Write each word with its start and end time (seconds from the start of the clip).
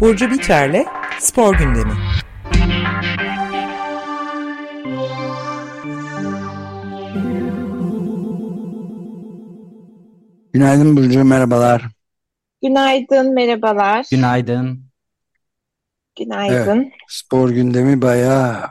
Burcu 0.00 0.30
Biterle 0.30 0.86
Spor 1.18 1.58
Gündemi. 1.58 1.92
Günaydın 10.52 10.96
Burcu, 10.96 11.24
merhabalar. 11.24 11.84
Günaydın, 12.62 13.34
merhabalar. 13.34 14.06
Günaydın. 14.10 14.84
Günaydın. 16.18 16.80
Evet, 16.80 16.92
spor 17.08 17.50
gündemi 17.50 18.02
bayağı 18.02 18.70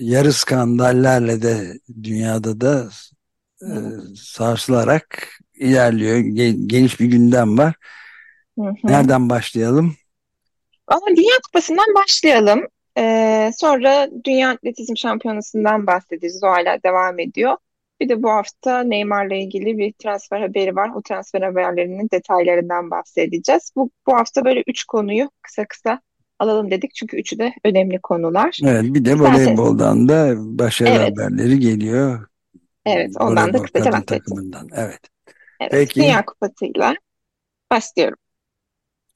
yarı 0.00 0.32
skandallerle 0.32 1.42
de 1.42 1.78
dünyada 2.02 2.60
da 2.60 2.88
e, 3.62 3.72
sarsılarak 4.16 5.38
ilerliyor. 5.54 6.18
Geniş 6.66 7.00
bir 7.00 7.06
gündem 7.06 7.58
var. 7.58 7.74
Hı 8.58 8.64
hı. 8.64 8.74
Nereden 8.84 9.30
başlayalım? 9.30 9.96
Ama 10.86 11.06
Dünya 11.16 11.36
Kupası'ndan 11.46 11.94
başlayalım. 11.94 12.66
Ee, 12.98 13.50
sonra 13.56 14.08
Dünya 14.24 14.50
Atletizm 14.50 14.96
Şampiyonası'ndan 14.96 15.86
bahsedeceğiz. 15.86 16.44
O 16.44 16.46
hala 16.46 16.82
devam 16.82 17.18
ediyor. 17.18 17.56
Bir 18.00 18.08
de 18.08 18.22
bu 18.22 18.30
hafta 18.30 18.82
Neymar'la 18.82 19.34
ilgili 19.34 19.78
bir 19.78 19.92
transfer 19.92 20.40
haberi 20.40 20.76
var. 20.76 20.90
O 20.94 21.02
transfer 21.02 21.42
haberlerinin 21.42 22.08
detaylarından 22.12 22.90
bahsedeceğiz. 22.90 23.70
Bu, 23.76 23.90
bu 24.06 24.14
hafta 24.14 24.44
böyle 24.44 24.62
üç 24.66 24.84
konuyu 24.84 25.30
kısa 25.42 25.66
kısa 25.66 26.00
alalım 26.38 26.70
dedik. 26.70 26.94
Çünkü 26.94 27.16
üçü 27.16 27.38
de 27.38 27.54
önemli 27.64 27.98
konular. 28.02 28.58
Evet, 28.64 28.82
bir 28.82 29.04
de 29.04 29.10
İsterseniz- 29.12 29.46
voleyboldan 29.46 30.08
da 30.08 30.34
başarı 30.36 30.88
Evet. 30.88 31.00
haberleri 31.12 31.58
geliyor. 31.60 32.26
Evet, 32.86 33.10
ondan 33.20 33.52
da 33.52 33.62
kısaca 33.62 34.02
takımından. 34.04 34.68
Evet, 34.76 35.00
Evet, 35.60 35.70
Peki. 35.72 36.00
Dünya 36.00 36.24
Kupası'yla 36.24 36.94
başlıyorum. 37.72 38.18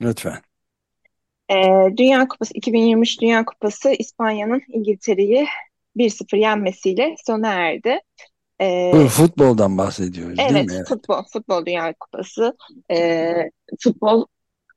lütfen. 0.02 0.38
Ee, 1.50 1.96
Dünya 1.96 2.28
Kupası 2.28 2.54
2023 2.54 3.20
Dünya 3.20 3.44
Kupası 3.44 3.90
İspanya'nın 3.90 4.62
İngiltere'yi 4.68 5.46
1-0 5.96 6.36
yenmesiyle 6.36 7.14
sona 7.26 7.48
erdi. 7.48 8.00
Ee, 8.60 9.06
futboldan 9.08 9.78
bahsediyoruz 9.78 10.38
değil 10.38 10.48
evet, 10.52 10.66
mi? 10.66 10.72
Evet. 10.76 10.88
futbol, 10.88 11.22
futbol 11.32 11.66
Dünya 11.66 11.94
Kupası, 12.00 12.56
Ee, 12.90 13.50
futbol 13.80 14.26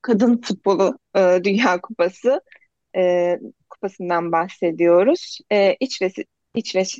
kadın 0.04 0.42
futbolu 0.42 1.00
e, 1.16 1.40
Dünya 1.44 1.82
Kupası 1.82 2.42
e, 2.96 3.40
kupasından 3.70 4.32
bahsediyoruz. 4.32 5.40
Ee, 5.52 5.76
İçveç, 5.80 6.14
İçveç, 6.56 7.00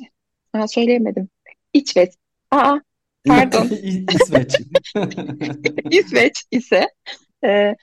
ha, 0.52 0.68
söyleyemedim. 0.68 1.28
İçveç, 1.72 2.10
aa 2.50 2.78
pardon. 3.26 3.66
İsveç. 4.14 4.54
İsveç 5.90 6.44
ise 6.50 6.88
e, 7.44 7.74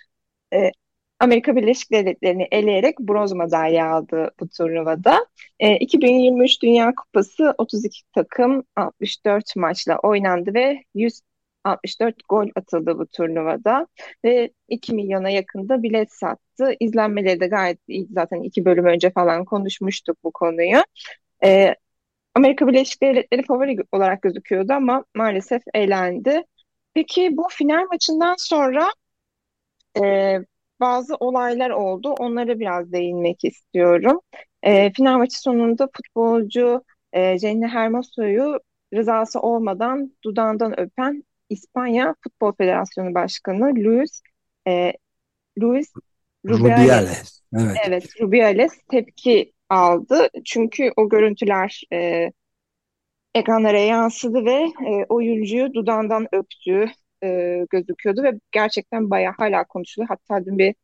e, 0.54 0.72
Amerika 1.20 1.56
Birleşik 1.56 1.92
Devletleri'ni 1.92 2.48
eleyerek 2.52 3.00
bronz 3.00 3.32
madalya 3.32 3.92
aldı 3.92 4.32
bu 4.40 4.50
turnuvada. 4.50 5.26
E, 5.60 5.78
2023 5.78 6.62
Dünya 6.62 6.94
Kupası 6.96 7.54
32 7.58 8.02
takım 8.16 8.64
64 8.76 9.56
maçla 9.56 9.98
oynandı 9.98 10.54
ve 10.54 10.84
164 11.66 12.16
gol 12.30 12.48
atıldı 12.56 13.00
bu 13.00 13.08
turnuvada 13.08 13.88
ve 14.26 14.52
2 14.67 14.94
milyona 14.94 15.30
yakında 15.30 15.84
bilet 15.84 16.14
sattı. 16.14 16.73
İzlenmeleri 16.80 17.40
de 17.40 17.48
gayet 17.48 17.80
iyi. 17.88 18.08
Zaten 18.12 18.42
iki 18.44 18.66
bölüm 18.66 18.86
önce 18.86 19.12
falan 19.12 19.45
konuşmuştuk 19.45 20.18
bu 20.23 20.31
konuyu. 20.31 20.84
E, 21.44 21.76
Amerika 22.36 22.68
Birleşik 22.68 23.02
Devletleri 23.03 23.44
favori 23.44 23.78
olarak 23.92 24.22
gözüküyordu 24.22 24.73
ama 24.73 25.06
maalesef 25.16 25.62
elendi. 25.73 26.44
Peki 26.94 27.38
bu 27.38 27.48
final 27.52 27.86
maçından 27.92 28.36
sonra 28.38 28.92
e, 30.03 30.38
bazı 30.80 31.16
olaylar 31.16 31.69
oldu. 31.69 32.09
Onlara 32.19 32.59
biraz 32.59 32.91
değinmek 32.91 33.46
istiyorum. 33.46 34.22
E, 34.63 34.94
final 34.94 35.18
maçı 35.18 35.41
sonunda 35.41 35.90
futbolcu 35.96 36.84
e, 37.13 37.40
Jenny 37.40 37.68
Hermoso'yu 37.68 38.59
rızası 38.94 39.40
olmadan 39.40 40.13
dudağından 40.24 40.80
öpen 40.80 41.24
İspanya 41.51 42.16
Futbol 42.23 42.53
Federasyonu 42.57 43.13
Başkanı 43.13 43.75
Luis 43.75 44.22
e, 44.67 44.94
Luis 45.62 45.94
Rubiales 46.45 46.79
Rubiales. 46.79 47.41
Evet. 47.53 47.78
Evet, 47.88 48.22
Rubiales 48.22 48.72
tepki 48.91 49.53
aldı. 49.69 50.29
Çünkü 50.45 50.91
o 50.97 51.09
görüntüler 51.09 51.81
e, 51.94 52.31
ekranlara 53.35 53.79
yansıdı 53.79 54.45
ve 54.45 54.63
e, 54.88 55.06
oyuncuyu 55.09 55.73
dudağından 55.73 56.28
öptüğü 56.31 56.85
e, 57.23 57.59
gözüküyordu 57.69 58.23
ve 58.23 58.31
gerçekten 58.51 59.09
bayağı 59.09 59.33
hala 59.38 59.63
konuşuluyor. 59.63 60.07
Hatta 60.09 60.45
dün 60.45 60.57
bir 60.57 60.75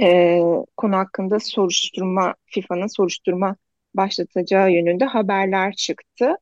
e, 0.00 0.40
konu 0.76 0.96
hakkında 0.96 1.40
soruşturma, 1.40 2.34
FIFA'nın 2.46 2.86
soruşturma 2.86 3.56
başlatacağı 3.94 4.72
yönünde 4.72 5.04
haberler 5.04 5.72
çıktı. 5.74 6.36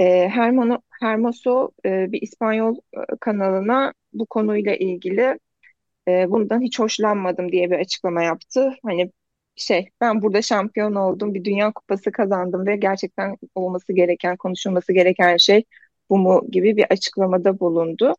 E, 0.00 0.28
Hermano, 0.28 0.78
Hermoso 1.00 1.70
e, 1.86 2.12
bir 2.12 2.22
İspanyol 2.22 2.76
e, 2.76 2.98
kanalına 3.20 3.92
bu 4.12 4.26
konuyla 4.26 4.74
ilgili 4.76 5.38
e, 6.08 6.30
bundan 6.30 6.60
hiç 6.60 6.78
hoşlanmadım 6.80 7.52
diye 7.52 7.70
bir 7.70 7.78
açıklama 7.78 8.22
yaptı. 8.22 8.74
Hani 8.84 9.12
şey 9.56 9.90
ben 10.00 10.22
burada 10.22 10.42
şampiyon 10.42 10.94
oldum, 10.94 11.34
bir 11.34 11.44
dünya 11.44 11.72
kupası 11.72 12.12
kazandım 12.12 12.66
ve 12.66 12.76
gerçekten 12.76 13.36
olması 13.54 13.92
gereken, 13.92 14.36
konuşulması 14.36 14.92
gereken 14.92 15.36
şey 15.36 15.64
bu 16.10 16.18
mu 16.18 16.42
gibi 16.50 16.76
bir 16.76 16.86
açıklamada 16.90 17.60
bulundu. 17.60 18.16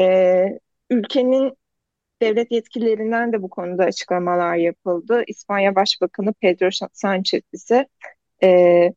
E, 0.00 0.46
ülkenin 0.90 1.52
devlet 2.22 2.52
yetkililerinden 2.52 3.32
de 3.32 3.42
bu 3.42 3.50
konuda 3.50 3.84
açıklamalar 3.84 4.56
yapıldı. 4.56 5.22
İspanya 5.26 5.74
Başbakanı 5.74 6.32
Pedro 6.40 6.66
Sánchez 6.94 7.42
ise 7.52 7.86
e, 8.42 8.48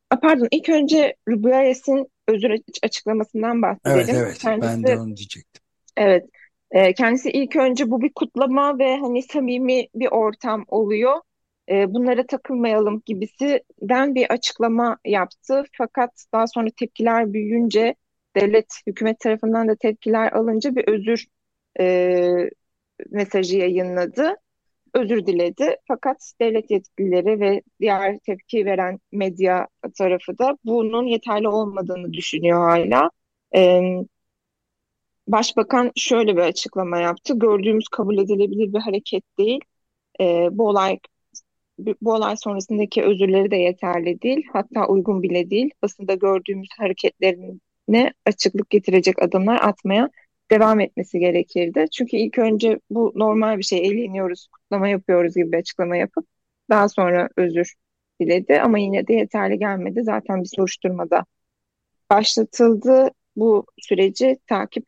a, 0.09 0.19
pardon 0.19 0.47
ilk 0.51 0.69
önce 0.69 1.15
Rubiales'in 1.29 2.07
özür 2.27 2.51
açıklamasından 2.83 3.61
Evet, 3.85 3.85
bahsedelim. 3.85 4.25
evet. 4.25 4.41
Ben 4.45 4.59
Kendisi 4.59 4.83
de 4.83 4.99
onu 4.99 5.17
diyecektim. 5.17 5.63
Evet. 5.97 6.25
Ee, 6.71 6.93
kendisi 6.93 7.29
ilk 7.31 7.55
önce 7.55 7.91
bu 7.91 8.01
bir 8.01 8.13
kutlama 8.13 8.79
ve 8.79 8.97
hani 8.97 9.23
samimi 9.23 9.87
bir 9.95 10.07
ortam 10.07 10.65
oluyor. 10.67 11.21
Ee, 11.69 11.93
bunlara 11.93 12.25
takılmayalım 12.25 13.01
gibisinden 13.05 14.15
bir 14.15 14.31
açıklama 14.31 14.97
yaptı. 15.05 15.63
Fakat 15.77 16.25
daha 16.33 16.47
sonra 16.47 16.69
tepkiler 16.79 17.33
büyüyünce 17.33 17.95
devlet, 18.35 18.73
hükümet 18.87 19.19
tarafından 19.19 19.67
da 19.67 19.75
tepkiler 19.75 20.31
alınca 20.31 20.75
bir 20.75 20.87
özür 20.87 21.25
e, 21.79 22.21
mesajı 23.09 23.57
yayınladı. 23.57 24.35
Özür 24.93 25.25
diledi. 25.25 25.75
Fakat 25.87 26.33
devlet 26.41 26.71
yetkilileri 26.71 27.39
ve 27.39 27.61
diğer 27.79 28.19
tepki 28.19 28.65
veren 28.65 28.99
medya 29.11 29.67
tarafı 29.97 30.37
da 30.37 30.57
bunun 30.65 31.05
yeterli 31.07 31.47
olmadığını 31.47 32.13
düşünüyor 32.13 32.59
hala. 32.69 33.09
Ee, 33.55 33.81
Başbakan 35.27 35.91
şöyle 35.95 36.35
bir 36.37 36.41
açıklama 36.41 36.97
yaptı. 36.97 37.39
Gördüğümüz 37.39 37.87
kabul 37.87 38.17
edilebilir 38.17 38.73
bir 38.73 38.79
hareket 38.79 39.23
değil. 39.37 39.59
Ee, 40.21 40.49
bu 40.51 40.67
olay 40.67 40.99
bu 42.01 42.13
olay 42.13 42.37
sonrasındaki 42.37 43.03
özürleri 43.03 43.51
de 43.51 43.55
yeterli 43.55 44.21
değil. 44.21 44.47
Hatta 44.53 44.87
uygun 44.87 45.23
bile 45.23 45.49
değil. 45.49 45.69
Basında 45.81 46.13
gördüğümüz 46.13 46.69
hareketlerine 46.77 48.13
açıklık 48.25 48.69
getirecek 48.69 49.21
adımlar 49.21 49.59
atmaya 49.63 50.09
devam 50.51 50.79
etmesi 50.79 51.19
gerekirdi. 51.19 51.85
Çünkü 51.91 52.17
ilk 52.17 52.37
önce 52.39 52.79
bu 52.89 53.13
normal 53.15 53.57
bir 53.57 53.63
şey, 53.63 53.79
eğleniyoruz, 53.87 54.47
kutlama 54.47 54.87
yapıyoruz 54.87 55.35
gibi 55.35 55.51
bir 55.51 55.57
açıklama 55.57 55.97
yapıp 55.97 56.27
daha 56.69 56.89
sonra 56.89 57.29
özür 57.37 57.75
diledi. 58.21 58.61
Ama 58.61 58.79
yine 58.79 59.07
de 59.07 59.13
yeterli 59.13 59.59
gelmedi. 59.59 60.03
Zaten 60.03 60.41
bir 60.43 60.49
soruşturmada 60.55 61.25
başlatıldı. 62.11 63.09
Bu 63.35 63.65
süreci 63.77 64.39
takip 64.47 64.87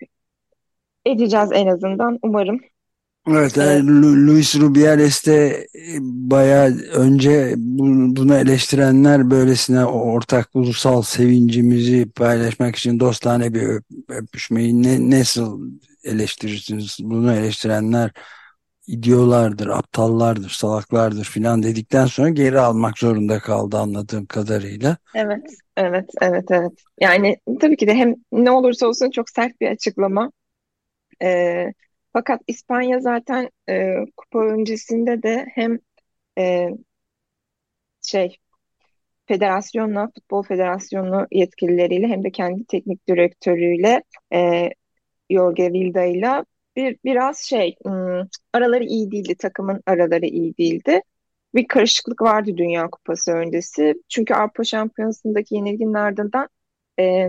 edeceğiz 1.05 1.49
en 1.53 1.67
azından 1.67 2.19
umarım. 2.23 2.59
Evet, 3.27 3.57
Ee, 3.57 3.57
yani 3.57 3.87
Lu- 3.87 4.27
Luis 4.27 4.55
Rubiales 4.55 5.25
de 5.25 5.67
e, 5.75 5.97
bayağı 6.01 6.65
önce 6.93 7.53
bu- 7.57 8.15
bunu 8.15 8.35
eleştirenler 8.35 9.31
böylesine 9.31 9.85
ortak 9.85 10.49
ulusal 10.53 11.01
sevincimizi 11.01 12.11
paylaşmak 12.11 12.75
için 12.75 12.99
dostane 12.99 13.53
bir 13.53 13.61
öp- 13.61 13.83
öpüşmeyi 14.09 14.83
ne, 14.83 15.19
nasıl 15.19 15.61
eleştirirsiniz? 16.03 16.97
Bunu 17.01 17.33
eleştirenler 17.33 18.11
idiolardır, 18.87 19.67
aptallardır, 19.67 20.49
salaklardır 20.49 21.25
filan 21.25 21.63
dedikten 21.63 22.05
sonra 22.05 22.29
geri 22.29 22.59
almak 22.59 22.97
zorunda 22.99 23.39
kaldı 23.39 23.77
anladığım 23.77 24.25
kadarıyla. 24.25 24.97
Evet, 25.13 25.43
evet, 25.77 26.09
evet, 26.21 26.45
evet. 26.51 26.71
Yani 27.01 27.37
tabii 27.61 27.77
ki 27.77 27.87
de 27.87 27.93
hem 27.95 28.15
ne 28.31 28.51
olursa 28.51 28.87
olsun 28.87 29.11
çok 29.11 29.29
sert 29.29 29.61
bir 29.61 29.67
açıklama. 29.71 30.31
Ee, 31.23 31.73
fakat 32.13 32.41
İspanya 32.47 32.99
zaten 32.99 33.49
e, 33.69 33.95
kupa 34.17 34.39
öncesinde 34.45 35.23
de 35.23 35.45
hem 35.55 35.79
e, 36.39 36.69
şey 38.01 38.37
federasyonla, 39.27 40.11
futbol 40.15 40.43
federasyonu 40.43 41.27
yetkilileriyle 41.31 42.07
hem 42.07 42.23
de 42.23 42.31
kendi 42.31 42.65
teknik 42.65 43.09
direktörüyle 43.09 44.03
e, 44.33 44.69
Jorge 45.31 45.73
Vilda'yla 45.73 46.45
bir 46.75 46.97
biraz 47.05 47.39
şey 47.39 47.75
ım, 47.87 48.29
araları 48.53 48.85
iyi 48.85 49.11
değildi, 49.11 49.35
takımın 49.37 49.83
araları 49.87 50.25
iyi 50.25 50.57
değildi. 50.57 51.01
Bir 51.55 51.67
karışıklık 51.67 52.21
vardı 52.21 52.51
Dünya 52.57 52.89
Kupası 52.91 53.31
öncesi. 53.33 53.95
Çünkü 54.09 54.33
Avrupa 54.33 54.63
Şampiyonası'ndaki 54.63 55.55
yenilginin 55.55 55.93
ardından 55.93 56.49
e, 56.99 57.27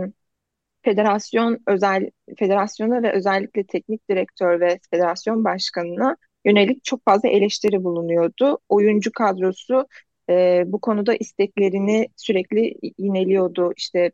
federasyon 0.84 1.58
özel 1.66 2.10
federasyona 2.38 3.02
ve 3.02 3.12
özellikle 3.12 3.64
teknik 3.64 4.10
direktör 4.10 4.60
ve 4.60 4.78
federasyon 4.90 5.44
başkanına 5.44 6.16
yönelik 6.44 6.84
çok 6.84 7.04
fazla 7.04 7.28
eleştiri 7.28 7.84
bulunuyordu. 7.84 8.58
Oyuncu 8.68 9.12
kadrosu 9.12 9.86
e, 10.30 10.64
bu 10.66 10.80
konuda 10.80 11.14
isteklerini 11.14 12.08
sürekli 12.16 12.74
yineliyordu. 12.98 13.72
İşte 13.76 14.12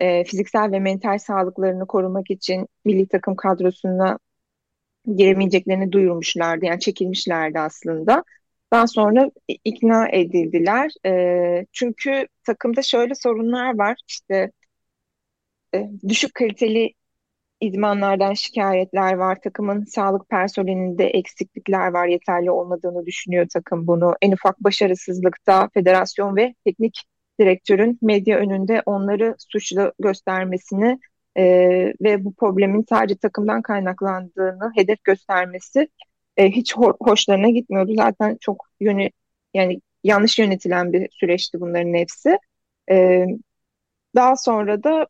e, 0.00 0.24
fiziksel 0.24 0.72
ve 0.72 0.80
mental 0.80 1.18
sağlıklarını 1.18 1.86
korumak 1.86 2.30
için 2.30 2.68
milli 2.84 3.08
takım 3.08 3.36
kadrosuna 3.36 4.18
giremeyeceklerini 5.16 5.92
duyurmuşlardı. 5.92 6.64
Yani 6.66 6.80
çekilmişlerdi 6.80 7.60
aslında. 7.60 8.24
Daha 8.72 8.86
sonra 8.86 9.30
ikna 9.64 10.08
edildiler. 10.08 10.90
E, 11.06 11.66
çünkü 11.72 12.26
takımda 12.44 12.82
şöyle 12.82 13.14
sorunlar 13.14 13.78
var. 13.78 13.96
İşte 14.08 14.50
e, 15.74 15.90
düşük 16.08 16.34
kaliteli 16.34 16.94
idmanlardan 17.60 18.34
şikayetler 18.34 19.12
var. 19.12 19.38
Takımın 19.44 19.84
sağlık 19.84 20.28
personelinde 20.28 21.06
eksiklikler 21.06 21.88
var. 21.92 22.06
Yeterli 22.06 22.50
olmadığını 22.50 23.06
düşünüyor 23.06 23.46
takım 23.52 23.86
bunu. 23.86 24.14
En 24.22 24.32
ufak 24.32 24.64
başarısızlıkta 24.64 25.68
federasyon 25.74 26.36
ve 26.36 26.54
teknik 26.64 27.02
direktörün 27.40 27.98
medya 28.02 28.38
önünde 28.38 28.82
onları 28.86 29.36
suçlu 29.38 29.92
göstermesini 29.98 30.98
e, 31.36 31.44
ve 32.02 32.24
bu 32.24 32.34
problemin 32.34 32.84
sadece 32.88 33.16
takımdan 33.16 33.62
kaynaklandığını 33.62 34.72
hedef 34.76 35.04
göstermesi 35.04 35.88
e, 36.36 36.50
hiç 36.50 36.76
ho 36.76 36.96
hoşlarına 37.00 37.48
gitmiyordu. 37.48 37.92
Zaten 37.96 38.36
çok 38.40 38.66
yönü 38.80 39.08
yani 39.54 39.80
yanlış 40.04 40.38
yönetilen 40.38 40.92
bir 40.92 41.08
süreçti 41.12 41.60
bunların 41.60 41.94
hepsi. 41.94 42.38
E, 42.90 43.26
daha 44.14 44.36
sonra 44.36 44.82
da 44.82 45.06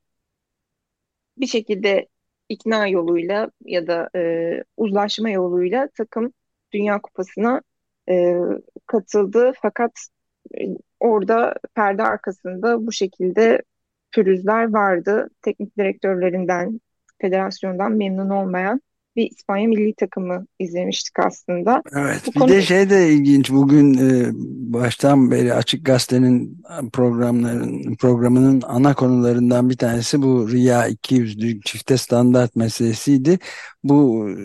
bir 1.36 1.46
şekilde 1.46 2.08
ikna 2.48 2.86
yoluyla 2.86 3.50
ya 3.64 3.86
da 3.86 4.10
e, 4.16 4.64
uzlaşma 4.76 5.30
yoluyla 5.30 5.88
takım 5.96 6.32
Dünya 6.72 7.00
Kupası'na 7.00 7.62
e, 8.08 8.36
katıldı. 8.86 9.52
Fakat 9.62 9.92
e, 10.60 10.66
orada 11.00 11.54
perde 11.74 12.02
arkasında 12.02 12.86
bu 12.86 12.92
şekilde 12.92 13.62
pürüzler 14.12 14.72
vardı. 14.72 15.30
Teknik 15.42 15.78
direktörlerinden, 15.78 16.80
federasyondan 17.18 17.92
memnun 17.92 18.30
olmayan 18.30 18.80
bir 19.16 19.30
İspanya 19.30 19.68
milli 19.68 19.94
takımı 19.94 20.46
izlemiştik 20.58 21.18
aslında. 21.18 21.82
Evet, 21.96 22.22
Bu 22.26 22.34
bir 22.34 22.40
konu... 22.40 22.48
de 22.52 22.62
şey 22.62 22.90
de 22.90 23.08
ilginç. 23.08 23.50
Bugün 23.50 23.94
e, 23.94 24.30
baştan 24.72 25.30
beri 25.30 25.54
Açık 25.54 25.86
Gazete'nin 25.86 26.62
programların 26.92 27.94
programının 27.94 28.62
ana 28.66 28.94
konularından 28.94 29.70
bir 29.70 29.76
tanesi 29.76 30.22
bu 30.22 30.50
Riya 30.50 30.88
200'lü 30.88 31.60
çifte 31.62 31.96
standart 31.96 32.56
meselesiydi. 32.56 33.38
Bu 33.84 34.28
e, 34.30 34.36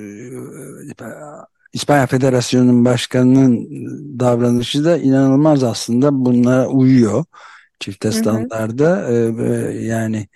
İspanya 1.73 2.07
Federasyonu'nun 2.07 2.85
başkanının 2.85 3.67
davranışı 4.19 4.85
da 4.85 4.97
inanılmaz 4.97 5.63
aslında 5.63 6.25
bunlara 6.25 6.67
uyuyor. 6.67 7.25
Çifte 7.79 8.11
standarda 8.11 9.11
e, 9.11 9.15
yani 9.85 10.27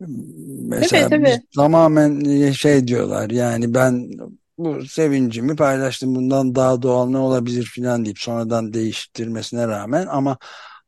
Mesela 0.00 1.08
tabii, 1.08 1.24
tabii. 1.24 1.42
tamamen 1.56 2.24
e, 2.24 2.52
şey 2.52 2.86
diyorlar 2.86 3.30
yani 3.30 3.74
ben 3.74 4.10
bu 4.58 4.86
sevincimi 4.86 5.56
paylaştım 5.56 6.14
bundan 6.14 6.54
daha 6.54 6.82
doğal 6.82 7.08
ne 7.08 7.18
olabilir 7.18 7.64
filan 7.64 8.04
deyip 8.04 8.18
sonradan 8.18 8.72
değiştirmesine 8.72 9.68
rağmen 9.68 10.06
ama 10.06 10.38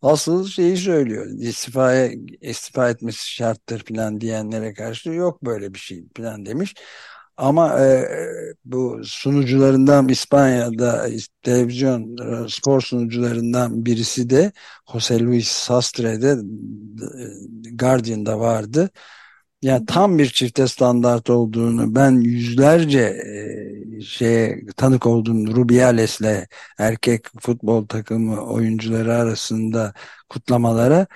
asıl 0.02 0.48
şeyi 0.48 0.76
söylüyor 0.76 1.26
istifaya 1.26 2.10
istifa 2.40 2.90
etmesi 2.90 3.30
şarttır 3.34 3.84
filan 3.84 4.20
diyenlere 4.20 4.74
karşı 4.74 5.10
yok 5.10 5.44
böyle 5.44 5.74
bir 5.74 5.78
şey 5.78 6.04
filan 6.16 6.46
demiş. 6.46 6.74
Ama 7.36 7.80
e, 7.80 8.08
bu 8.64 9.00
sunucularından 9.04 10.08
İspanya'da 10.08 11.08
televizyon 11.42 12.16
e, 12.44 12.48
spor 12.48 12.80
sunucularından 12.80 13.86
birisi 13.86 14.30
de 14.30 14.52
Jose 14.92 15.20
Luis 15.20 15.48
Sastre'de 15.48 16.30
e, 16.30 17.70
Guardian'da 17.76 18.40
vardı. 18.40 18.90
Yani 19.62 19.86
tam 19.86 20.18
bir 20.18 20.26
çifte 20.26 20.68
standart 20.68 21.30
olduğunu 21.30 21.94
ben 21.94 22.10
yüzlerce 22.10 23.00
e, 23.98 24.00
şeye 24.00 24.66
tanık 24.76 25.06
oldum 25.06 25.56
Rubiales'le 25.56 26.46
erkek 26.78 27.26
futbol 27.40 27.86
takımı 27.86 28.40
oyuncuları 28.40 29.14
arasında 29.14 29.94
kutlamalara 30.28 31.06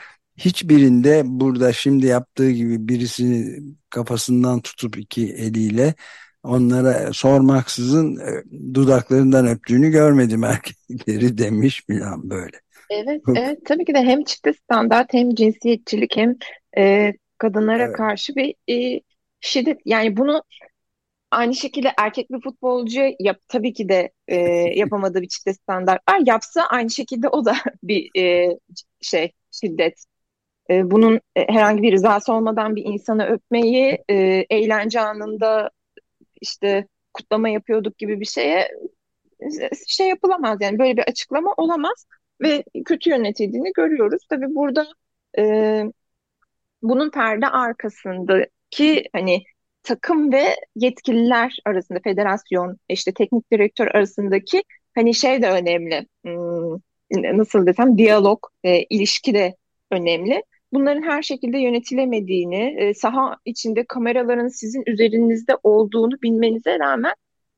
hiçbirinde 0.44 1.22
burada 1.24 1.72
şimdi 1.72 2.06
yaptığı 2.06 2.50
gibi 2.50 2.88
birisini 2.88 3.62
kafasından 3.90 4.60
tutup 4.60 4.98
iki 4.98 5.32
eliyle 5.32 5.94
onlara 6.42 7.12
sormaksızın 7.12 8.16
e, 8.16 8.44
dudaklarından 8.74 9.46
öptüğünü 9.46 9.90
görmedim 9.90 10.44
erkekleri 10.44 11.38
demiş 11.38 11.82
falan 11.90 12.30
böyle. 12.30 12.60
Evet, 12.90 13.22
evet 13.36 13.58
tabii 13.64 13.84
ki 13.84 13.94
de 13.94 13.98
hem 13.98 14.24
çifte 14.24 14.52
standart 14.52 15.12
hem 15.12 15.34
cinsiyetçilik 15.34 16.16
hem 16.16 16.36
e, 16.78 17.12
kadınlara 17.38 17.84
evet. 17.84 17.96
karşı 17.96 18.36
bir 18.36 18.54
e, 18.70 19.00
şiddet 19.40 19.78
yani 19.84 20.16
bunu 20.16 20.42
aynı 21.30 21.54
şekilde 21.54 21.92
erkek 21.98 22.30
bir 22.30 22.40
futbolcu 22.40 23.00
yap 23.20 23.38
tabii 23.48 23.72
ki 23.72 23.88
de 23.88 24.10
e, 24.28 24.36
yapamadığı 24.78 25.22
bir 25.22 25.28
çifte 25.28 25.54
standart 25.54 26.00
var. 26.10 26.20
Yapsa 26.26 26.62
aynı 26.62 26.90
şekilde 26.90 27.28
o 27.28 27.44
da 27.44 27.56
bir 27.82 28.20
e, 28.20 28.56
şey 29.00 29.32
şiddet. 29.50 30.04
E, 30.70 30.90
bunun 30.90 31.20
e, 31.36 31.48
herhangi 31.48 31.82
bir 31.82 31.92
rızası 31.92 32.32
olmadan 32.32 32.76
bir 32.76 32.84
insanı 32.84 33.26
öpmeyi 33.26 33.98
e, 34.08 34.14
eğlence 34.50 35.00
anında 35.00 35.70
işte 36.40 36.86
kutlama 37.14 37.48
yapıyorduk 37.48 37.98
gibi 37.98 38.20
bir 38.20 38.26
şeye 38.26 38.68
şey 39.86 40.08
yapılamaz 40.08 40.58
yani 40.60 40.78
böyle 40.78 40.96
bir 40.96 41.02
açıklama 41.02 41.54
olamaz 41.56 42.06
ve 42.42 42.64
kötü 42.84 43.10
yönetildiğini 43.10 43.72
görüyoruz. 43.72 44.22
Tabii 44.28 44.54
burada 44.54 44.86
e, 45.38 45.84
bunun 46.82 47.10
perde 47.10 47.46
arkasındaki 47.46 49.04
hani 49.12 49.42
takım 49.82 50.32
ve 50.32 50.56
yetkililer 50.76 51.58
arasında 51.66 52.00
federasyon 52.04 52.76
işte 52.88 53.12
teknik 53.12 53.52
direktör 53.52 53.86
arasındaki 53.86 54.62
hani 54.94 55.14
şey 55.14 55.42
de 55.42 55.50
önemli 55.50 56.06
hmm, 56.24 57.38
nasıl 57.38 57.66
desem 57.66 57.98
diyalog 57.98 58.46
e, 58.64 58.82
ilişki 58.82 59.34
de 59.34 59.56
önemli. 59.90 60.42
Bunların 60.72 61.02
her 61.02 61.22
şekilde 61.22 61.58
yönetilemediğini, 61.58 62.74
e, 62.78 62.94
saha 62.94 63.36
içinde 63.44 63.84
kameraların 63.84 64.48
sizin 64.48 64.82
üzerinizde 64.86 65.56
olduğunu 65.62 66.22
bilmenize 66.22 66.78
rağmen 66.78 67.14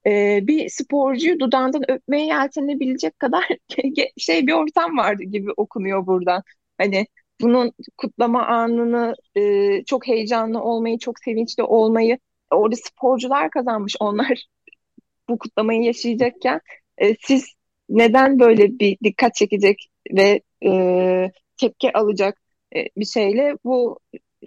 e, 0.06 0.40
bir 0.42 0.68
sporcuyu 0.68 1.40
dudağından 1.40 1.90
öpmeye 1.90 2.26
yeltenebilecek 2.26 3.18
kadar 3.18 3.44
şey 4.18 4.46
bir 4.46 4.52
ortam 4.52 4.96
vardı 4.96 5.22
gibi 5.22 5.50
okunuyor 5.56 6.06
buradan. 6.06 6.42
Hani 6.78 7.06
bunun 7.40 7.72
kutlama 7.98 8.46
anını 8.46 9.14
e, 9.36 9.84
çok 9.84 10.06
heyecanlı 10.08 10.62
olmayı, 10.62 10.98
çok 10.98 11.18
sevinçli 11.18 11.62
olmayı 11.62 12.18
orada 12.50 12.76
sporcular 12.76 13.50
kazanmış. 13.50 13.96
Onlar 14.00 14.46
bu 15.28 15.38
kutlamayı 15.38 15.82
yaşayacakken 15.82 16.60
e, 16.98 17.14
siz 17.20 17.54
neden 17.88 18.38
böyle 18.38 18.78
bir 18.78 18.98
dikkat 19.04 19.34
çekecek 19.34 19.88
ve 20.12 20.40
e, 20.64 21.30
tepki 21.56 21.92
alacak 21.92 22.41
e, 22.76 22.88
bir 22.96 23.04
şeyle 23.04 23.56
bu 23.64 23.98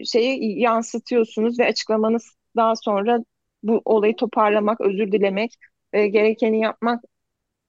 şeyi 0.05 0.59
yansıtıyorsunuz 0.59 1.59
ve 1.59 1.65
açıklamanız 1.65 2.35
daha 2.55 2.75
sonra 2.75 3.19
bu 3.63 3.81
olayı 3.85 4.15
toparlamak, 4.15 4.81
özür 4.81 5.11
dilemek, 5.11 5.55
e, 5.93 6.07
gerekeni 6.07 6.59
yapmak 6.59 7.03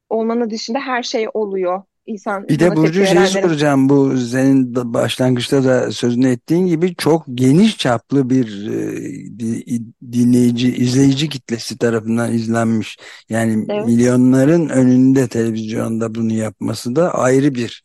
olmanın 0.09 0.51
dışında 0.51 0.79
her 0.81 1.03
şey 1.03 1.27
oluyor. 1.35 1.83
İnsan 2.07 2.49
bir 2.49 2.59
de 2.59 2.77
Burcu 2.77 3.07
şey 3.07 3.27
soracağım 3.27 3.89
bu 3.89 4.17
senin 4.17 4.75
başlangıçta 4.95 5.65
da 5.65 5.93
sözünü 5.93 6.29
ettiğin 6.29 6.67
gibi 6.67 6.95
çok 6.95 7.25
geniş 7.35 7.79
çaplı 7.79 8.31
bir 8.31 8.67
e, 8.67 9.81
dinleyici, 10.13 10.77
izleyici 10.77 11.29
kitlesi 11.29 11.79
tarafından 11.79 12.33
izlenmiş. 12.33 12.97
Yani 13.29 13.67
evet. 13.71 13.87
milyonların 13.87 14.69
önünde 14.69 15.29
televizyonda 15.29 16.15
bunu 16.15 16.33
yapması 16.33 16.97
da 16.97 17.15
ayrı 17.15 17.55
bir 17.55 17.83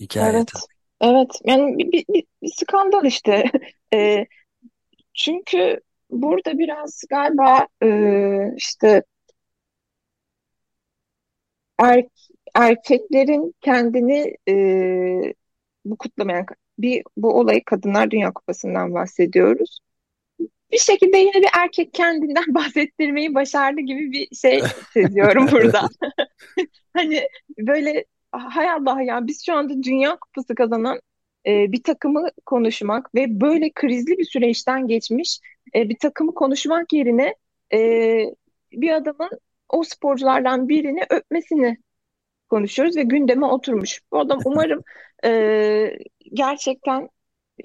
hikaye. 0.00 0.32
Evet. 0.32 0.52
Evet 1.00 1.28
yani 1.44 1.78
bir, 1.78 1.92
bir, 1.92 2.04
bir, 2.08 2.24
bir 2.42 2.50
skandal 2.56 3.04
işte. 3.04 3.44
E, 3.94 4.26
çünkü 5.14 5.80
burada 6.10 6.58
biraz 6.58 7.02
galiba 7.10 7.68
e, 7.82 7.88
işte 8.56 9.02
er, 11.78 12.04
erkeklerin 12.54 13.54
kendini 13.60 14.36
e, 14.48 14.54
bu 15.84 15.96
kutlamayan 15.96 16.46
bir 16.78 17.02
bu 17.16 17.38
olayı 17.38 17.64
Kadınlar 17.64 18.10
Dünya 18.10 18.32
Kupası'ndan 18.32 18.94
bahsediyoruz. 18.94 19.80
Bir 20.72 20.78
şekilde 20.78 21.18
yine 21.18 21.34
bir 21.34 21.50
erkek 21.58 21.94
kendinden 21.94 22.44
bahsettirmeyi 22.54 23.34
başardı 23.34 23.80
gibi 23.80 24.12
bir 24.12 24.36
şey 24.36 24.62
seziyorum 24.92 25.48
burada. 25.52 25.88
hani 26.94 27.28
böyle 27.58 28.04
hay 28.32 28.70
Allah 28.70 29.02
ya 29.02 29.26
biz 29.26 29.46
şu 29.46 29.54
anda 29.54 29.82
Dünya 29.82 30.16
Kupası 30.16 30.54
kazanan 30.54 31.00
e, 31.46 31.72
bir 31.72 31.82
takımı 31.82 32.28
konuşmak 32.46 33.14
ve 33.14 33.40
böyle 33.40 33.70
krizli 33.74 34.18
bir 34.18 34.24
süreçten 34.24 34.86
geçmiş 34.88 35.40
e, 35.74 35.88
bir 35.88 35.98
takımı 35.98 36.34
konuşmak 36.34 36.92
yerine 36.92 37.34
e, 37.72 37.78
bir 38.72 38.92
adamın 38.92 39.30
o 39.68 39.82
sporculardan 39.82 40.68
birini 40.68 41.00
öpmesini 41.10 41.76
konuşuyoruz 42.50 42.96
ve 42.96 43.02
gündeme 43.02 43.46
oturmuş. 43.46 44.00
Bu 44.12 44.18
adam 44.18 44.40
umarım 44.44 44.82
e, 45.24 45.98
gerçekten 46.32 47.08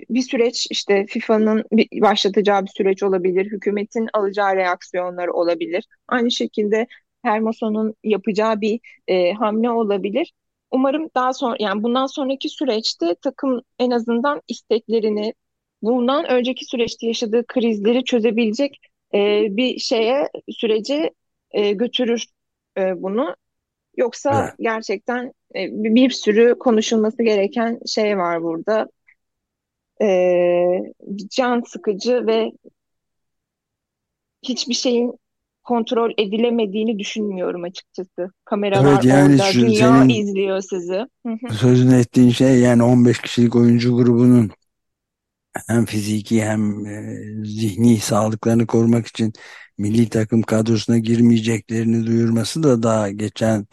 bir 0.10 0.22
süreç 0.22 0.68
işte 0.72 1.06
FIFA'nın 1.06 1.64
başlatacağı 2.02 2.64
bir 2.64 2.70
süreç 2.70 3.04
olabilir, 3.04 3.46
hükümetin 3.52 4.08
alacağı 4.14 4.56
reaksiyonlar 4.56 5.28
olabilir. 5.28 5.86
Aynı 6.08 6.32
şekilde 6.32 6.88
Hermoso'nun 7.24 7.96
yapacağı 8.04 8.62
bir 8.62 8.80
e, 9.08 9.34
hamle 9.34 9.70
olabilir. 9.70 10.34
Umarım 10.72 11.10
daha 11.16 11.34
sonra 11.34 11.56
yani 11.60 11.84
bundan 11.84 12.06
sonraki 12.06 12.50
süreçte 12.50 13.16
takım 13.22 13.62
en 13.80 13.92
azından 13.92 14.42
isteklerini 14.48 15.34
bundan 15.82 16.26
önceki 16.26 16.66
süreçte 16.66 17.08
yaşadığı 17.08 17.46
krizleri 17.48 18.04
çözebilecek 18.04 18.78
e, 19.14 19.48
bir 19.50 19.80
şeye 19.80 20.30
sürece 20.50 21.12
e, 21.52 21.72
götürür 21.72 22.26
e, 22.78 23.04
bunu. 23.04 23.36
Yoksa 23.98 24.44
evet. 24.44 24.54
gerçekten 24.60 25.26
e, 25.56 25.68
bir 25.72 26.10
sürü 26.10 26.56
konuşulması 26.60 27.24
gereken 27.24 27.80
şey 27.88 28.18
var 28.18 28.44
burada. 28.44 28.88
E, 30.02 30.08
can 31.30 31.62
sıkıcı 31.62 32.28
ve 32.28 32.52
hiçbir 34.44 34.74
şeyin 34.74 35.20
kontrol 35.66 36.12
edilemediğini 36.18 37.00
düşünmüyorum 37.00 37.64
açıkçası. 37.64 38.32
Kameralar 38.46 38.94
evet, 38.94 39.06
yani 39.06 39.34
orada, 39.34 39.52
şu, 39.52 39.62
dünya 39.62 39.78
senin 39.78 40.10
izliyor 40.10 40.62
sizi. 40.62 41.08
Sözünü 41.60 41.96
ettiğin 41.96 42.30
şey 42.30 42.60
yani 42.60 42.84
15 42.84 43.20
kişilik 43.20 43.56
oyuncu 43.56 43.96
grubunun 43.96 44.52
hem 45.68 45.86
fiziki 45.86 46.44
hem 46.44 46.86
e, 46.86 47.18
zihni 47.46 47.98
sağlıklarını 47.98 48.68
korumak 48.68 49.08
için 49.08 49.34
milli 49.78 50.10
takım 50.10 50.42
kadrosuna 50.42 50.98
girmeyeceklerini 50.98 52.08
duyurması 52.08 52.64
da 52.64 52.84
daha 52.84 53.12
geçen 53.12 53.68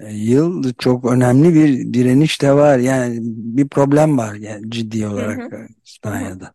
e, 0.00 0.14
yıl 0.14 0.72
çok 0.78 1.04
önemli 1.04 1.54
bir 1.54 1.94
direniş 1.94 2.42
de 2.42 2.52
var. 2.52 2.78
Yani 2.78 3.18
bir 3.22 3.68
problem 3.68 4.18
var 4.18 4.34
yani 4.34 4.70
ciddi 4.70 5.06
olarak 5.06 5.52
hı 5.52 5.56
hı. 5.56 5.66
İspanya'da. 5.84 6.54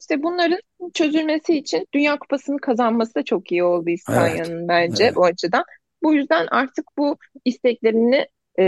İşte 0.00 0.22
bunların 0.22 0.58
çözülmesi 0.94 1.56
için 1.56 1.86
Dünya 1.94 2.18
Kupası'nı 2.18 2.58
kazanması 2.58 3.14
da 3.14 3.24
çok 3.24 3.52
iyi 3.52 3.64
oldu 3.64 3.90
İspanya'nın 3.90 4.58
evet, 4.58 4.68
bence 4.68 5.04
evet. 5.04 5.16
bu 5.16 5.24
açıdan. 5.24 5.64
Bu 6.02 6.14
yüzden 6.14 6.46
artık 6.50 6.86
bu 6.98 7.16
isteklerini 7.44 8.26
e, 8.58 8.64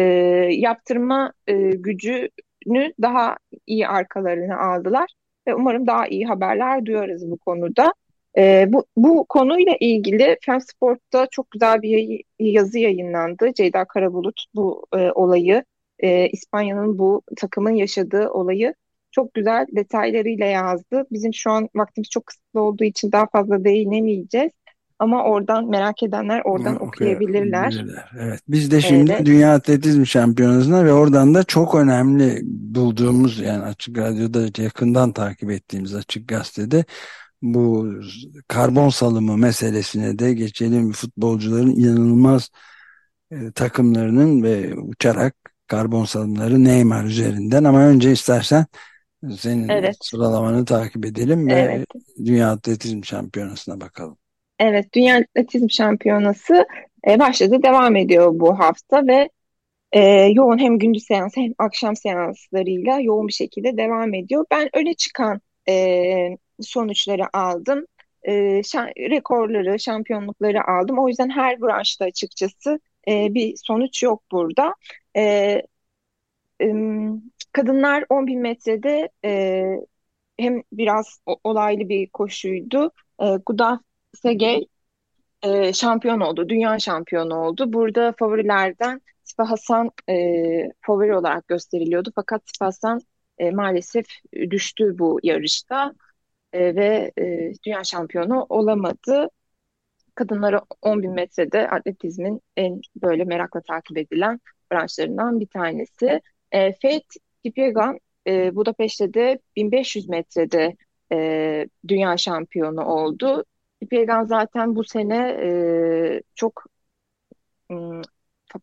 yaptırma 0.51 1.33
e, 1.47 1.55
gücünü 1.71 2.93
daha 3.03 3.37
iyi 3.67 3.89
arkalarına 3.89 4.59
aldılar 4.59 5.11
ve 5.47 5.55
umarım 5.55 5.87
daha 5.87 6.07
iyi 6.07 6.27
haberler 6.27 6.87
duyarız 6.87 7.31
bu 7.31 7.39
konuda. 7.39 7.95
E, 8.39 8.65
bu, 8.69 8.85
bu 8.97 9.27
konuyla 9.29 9.77
ilgili 9.81 10.37
Femsport'ta 10.43 11.27
çok 11.31 11.51
güzel 11.51 11.83
bir 11.83 12.23
yazı 12.39 12.79
yayınlandı. 12.79 13.53
Ceyda 13.55 13.85
Karabulut 13.85 14.45
bu 14.55 14.87
e, 14.95 15.11
olayı, 15.11 15.65
e, 15.99 16.29
İspanya'nın 16.29 16.99
bu 16.99 17.23
takımın 17.37 17.75
yaşadığı 17.75 18.31
olayı 18.31 18.75
çok 19.11 19.35
güzel 19.35 19.67
detaylarıyla 19.77 20.47
yazdı. 20.47 21.07
Bizim 21.13 21.35
şu 21.35 21.51
an 21.51 21.69
vaktimiz 21.75 22.11
çok 22.11 22.27
kısıtlı 22.27 22.61
olduğu 22.61 22.85
için 22.85 23.13
daha 23.13 23.27
fazla 23.27 23.65
değinemeyeceğiz. 23.65 24.53
Ama 24.99 25.25
oradan 25.25 25.69
merak 25.69 26.03
edenler 26.03 26.43
oradan 26.45 26.75
Hı, 26.75 26.79
okuyabilirler. 26.79 27.85
Evet. 28.21 28.41
Biz 28.49 28.71
de 28.71 28.81
şimdi 28.81 29.13
evet. 29.13 29.27
Dünya 29.27 29.55
Atletizm 29.55 30.07
Şampiyonası'na 30.07 30.85
ve 30.85 30.93
oradan 30.93 31.35
da 31.35 31.45
çok 31.45 31.75
önemli 31.75 32.41
bulduğumuz 32.45 33.39
yani 33.39 33.63
Açık 33.63 33.99
Radyo'da 33.99 34.63
yakından 34.63 35.13
takip 35.13 35.51
ettiğimiz 35.51 35.95
Açık 35.95 36.29
Gazete'de 36.29 36.85
bu 37.43 37.93
karbon 38.49 38.89
salımı 38.89 39.37
meselesine 39.37 40.19
de 40.19 40.35
geçelim. 40.35 40.93
Futbolcuların 40.93 41.71
inanılmaz 41.71 42.51
e, 43.31 43.53
takımlarının 43.53 44.43
ve 44.43 44.75
uçarak 44.75 45.35
karbon 45.67 46.05
salımları 46.05 46.65
Neymar 46.65 47.05
üzerinden 47.05 47.65
ama 47.65 47.81
önce 47.87 48.13
istersen 48.13 48.67
senin 49.39 49.69
evet. 49.69 49.97
sıralamanı 50.01 50.65
takip 50.65 51.07
edelim 51.07 51.49
ve 51.49 51.53
evet. 51.53 51.87
Dünya 52.25 52.51
Atletizm 52.51 53.05
Şampiyonası'na 53.05 53.81
bakalım. 53.81 54.17
Evet, 54.59 54.93
Dünya 54.93 55.17
Atletizm 55.17 55.71
Şampiyonası 55.71 56.67
e, 57.09 57.19
başladı, 57.19 57.63
devam 57.63 57.97
ediyor 57.97 58.31
bu 58.35 58.59
hafta 58.59 59.07
ve 59.07 59.31
e, 59.93 60.01
yoğun 60.35 60.59
hem 60.59 60.79
gündüz 60.79 61.05
seans 61.05 61.37
hem 61.37 61.53
akşam 61.59 61.97
seanslarıyla 61.97 63.01
yoğun 63.01 63.29
bir 63.29 63.33
şekilde 63.33 63.77
devam 63.77 64.15
ediyor. 64.15 64.45
Ben 64.51 64.69
öne 64.73 64.95
çıkan 64.95 65.41
e, 65.69 66.37
sonuçları 66.61 67.37
aldım. 67.37 67.87
E, 68.23 68.63
şan, 68.63 68.87
rekorları, 68.87 69.79
şampiyonlukları 69.79 70.69
aldım. 70.69 70.99
O 70.99 71.09
yüzden 71.09 71.31
her 71.31 71.61
branşta 71.61 72.05
açıkçası 72.05 72.81
e, 73.09 73.35
bir 73.35 73.55
sonuç 73.67 74.03
yok 74.03 74.23
burada. 74.33 74.75
E, 75.17 75.63
kadınlar 77.53 78.05
10 78.09 78.27
bin 78.27 78.41
metrede 78.41 79.09
e, 79.25 79.65
hem 80.39 80.63
biraz 80.73 81.21
olaylı 81.45 81.89
bir 81.89 82.11
koşuydu. 82.11 82.93
E, 83.23 83.25
Gudaf 83.47 83.81
Segey 84.15 84.69
e, 85.43 85.73
şampiyon 85.73 86.21
oldu, 86.21 86.49
dünya 86.49 86.79
şampiyonu 86.79 87.35
oldu. 87.37 87.73
Burada 87.73 88.15
favorilerden 88.19 89.01
Sipa 89.25 89.51
Hasan 89.51 89.91
e, 90.09 90.15
favori 90.81 91.17
olarak 91.17 91.49
gösteriliyordu. 91.49 92.13
Fakat 92.15 92.43
Sipa 92.47 92.67
Hasan 92.67 93.01
e, 93.39 93.51
maalesef 93.51 94.07
düştü 94.51 94.99
bu 94.99 95.21
yarışta 95.23 95.95
e, 96.53 96.77
ve 96.77 97.13
e, 97.19 97.53
dünya 97.67 97.85
şampiyonu 97.85 98.47
olamadı. 98.49 99.29
Kadınlara 100.15 100.63
10 100.83 101.03
bin 101.03 101.13
metrede 101.13 101.71
atletizmin 101.71 102.41
en 102.57 102.81
böyle 103.03 103.25
merakla 103.25 103.61
takip 103.61 103.99
edilen 103.99 104.41
branşlarından 104.73 105.41
bir 105.41 105.47
tanesi. 105.47 106.21
E, 106.53 106.73
Faith 106.73 107.17
Kipyegon 107.45 107.99
e, 108.27 108.55
Budapeşte 108.55 109.15
de 109.15 109.39
1500 109.57 110.09
metrede 110.09 110.77
e, 111.13 111.67
dünya 111.89 112.17
şampiyonu 112.17 112.85
oldu. 112.85 113.45
Kipyegon 113.83 114.25
zaten 114.25 114.77
bu 114.77 114.85
sene 114.85 115.17
e, 115.43 116.23
çok 116.35 116.65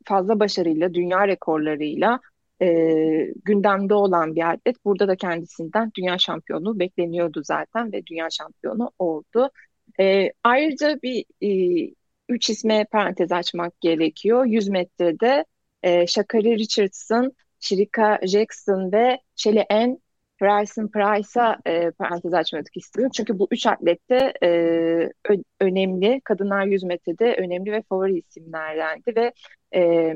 fazla 0.05 0.39
başarıyla, 0.39 0.93
dünya 0.93 1.27
rekorlarıyla 1.27 2.19
e, 2.62 2.67
gündemde 3.46 3.93
olan 3.93 4.36
bir 4.36 4.50
atlet. 4.50 4.86
Burada 4.86 5.07
da 5.07 5.15
kendisinden 5.15 5.91
dünya 5.98 6.17
şampiyonu 6.17 6.79
bekleniyordu 6.79 7.41
zaten 7.43 7.93
ve 7.93 8.05
dünya 8.05 8.27
şampiyonu 8.29 8.91
oldu. 9.00 9.50
E, 10.00 10.31
ayrıca 10.43 11.00
bir 11.03 11.25
e, 11.41 11.93
üç 12.29 12.50
isme 12.50 12.86
parantez 12.91 13.31
açmak 13.31 13.81
gerekiyor. 13.81 14.46
100 14.46 14.69
metrede 14.69 15.46
e, 15.84 16.07
Shakari 16.07 16.57
Richardson, 16.57 17.31
Shirika 17.60 18.20
Jackson 18.28 18.92
ve 18.92 19.20
Shelly 19.36 19.66
Ann 19.70 20.00
Bryson 20.42 20.88
Price'a 20.88 21.58
e, 21.68 21.92
parantez 21.92 22.34
açmak 22.34 22.66
istiyorum. 22.76 23.12
Çünkü 23.16 23.40
bu 23.40 23.48
üç 23.52 23.68
atlette 23.68 24.34
e, 24.44 24.50
önemli, 25.60 26.22
kadınlar 26.24 26.66
100 26.66 26.84
metrede 26.84 27.36
önemli 27.36 27.72
ve 27.72 27.82
favori 27.90 28.20
isimlerdendi 28.20 29.16
ve 29.16 29.34
e, 29.76 30.14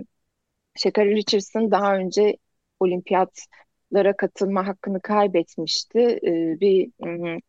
Shakari 0.76 1.16
Richardson 1.16 1.72
daha 1.72 1.96
önce 1.98 2.38
olimpiyatlara 2.80 4.18
katılma 4.18 4.68
hakkını 4.68 5.02
kaybetmişti. 5.02 6.00
E, 6.00 6.60
bir 6.60 6.92
um, 7.00 7.40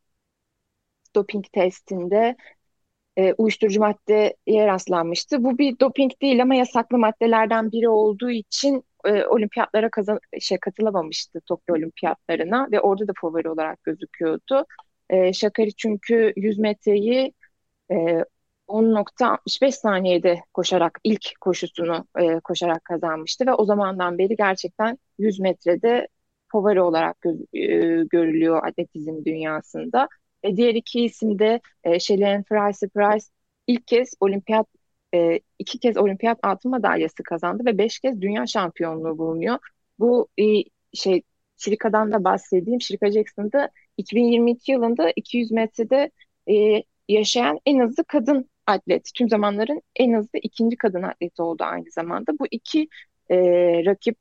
doping 1.15 1.45
testinde 1.53 2.35
e, 3.17 3.33
uyuşturucu 3.33 3.79
maddeye 3.79 4.67
rastlanmıştı. 4.67 5.43
Bu 5.43 5.57
bir 5.57 5.79
doping 5.79 6.11
değil 6.21 6.41
ama 6.41 6.55
yasaklı 6.55 6.97
maddelerden 6.97 7.71
biri 7.71 7.89
olduğu 7.89 8.31
için 8.31 8.83
e, 9.05 9.25
olimpiyatlara 9.25 9.89
kazan 9.89 10.19
şey 10.41 10.57
katılamamıştı 10.59 11.41
Tokyo 11.45 11.75
olimpiyatlarına 11.75 12.67
ve 12.71 12.81
orada 12.81 13.07
da 13.07 13.13
favori 13.21 13.49
olarak 13.49 13.83
gözüküyordu. 13.83 14.65
E, 15.09 15.33
Şakari 15.33 15.73
çünkü 15.73 16.33
100 16.35 16.59
metreyi 16.59 17.33
e, 17.91 18.25
10.65 18.67 19.75
saniyede 19.75 20.39
koşarak 20.53 20.99
ilk 21.03 21.23
koşusunu 21.41 22.07
e, 22.19 22.39
koşarak 22.39 22.85
kazanmıştı 22.85 23.45
ve 23.47 23.53
o 23.53 23.65
zamandan 23.65 24.17
beri 24.17 24.35
gerçekten 24.35 24.97
100 25.19 25.39
metrede 25.39 26.07
favori 26.51 26.81
olarak 26.81 27.21
göz, 27.21 27.41
e, 27.53 27.67
görülüyor 28.11 28.67
atletizm 28.67 29.25
dünyasında. 29.25 30.09
E, 30.43 30.55
diğer 30.57 30.75
iki 30.75 31.03
isim 31.05 31.39
de 31.39 31.61
e, 31.83 31.99
Shelley 31.99 32.43
Price 32.43 32.87
Price 32.87 33.25
ilk 33.67 33.87
kez 33.87 34.13
olimpiyat 34.19 34.67
e, 35.13 35.39
iki 35.59 35.79
kez 35.79 35.97
olimpiyat 35.97 36.39
altın 36.43 36.71
madalyası 36.71 37.23
kazandı 37.23 37.65
ve 37.65 37.77
beş 37.77 37.99
kez 37.99 38.21
dünya 38.21 38.47
şampiyonluğu 38.47 39.17
bulunuyor. 39.17 39.57
Bu 39.99 40.27
e, 40.37 40.43
şey 40.93 41.21
Şirika'dan 41.57 42.11
da 42.11 42.23
bahsedeyim. 42.23 42.81
Şirika 42.81 43.11
Jackson'da 43.11 43.69
2022 43.97 44.71
yılında 44.71 45.11
200 45.15 45.51
metrede 45.51 46.11
e, 46.49 46.83
yaşayan 47.09 47.59
en 47.65 47.79
hızlı 47.79 48.03
kadın 48.03 48.49
atlet. 48.67 49.09
Tüm 49.15 49.29
zamanların 49.29 49.81
en 49.95 50.13
hızlı 50.13 50.39
ikinci 50.43 50.77
kadın 50.77 51.03
atleti 51.03 51.41
oldu 51.41 51.63
aynı 51.63 51.91
zamanda. 51.91 52.31
Bu 52.39 52.47
iki 52.51 52.87
e, 53.31 53.37
rakip 53.85 54.17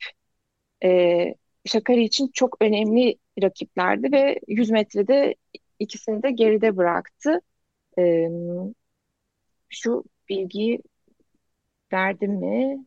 e, 0.84 1.34
Şakari 1.66 2.04
için 2.04 2.28
çok 2.34 2.56
önemli 2.62 3.18
rakiplerdi 3.42 4.12
ve 4.12 4.40
100 4.48 4.70
metrede 4.70 5.34
ikisini 5.78 6.22
de 6.22 6.30
geride 6.30 6.76
bıraktı. 6.76 7.40
E, 7.98 8.28
şu 9.68 10.04
bilgiyi 10.28 10.82
verdim 11.92 12.32
mi? 12.32 12.86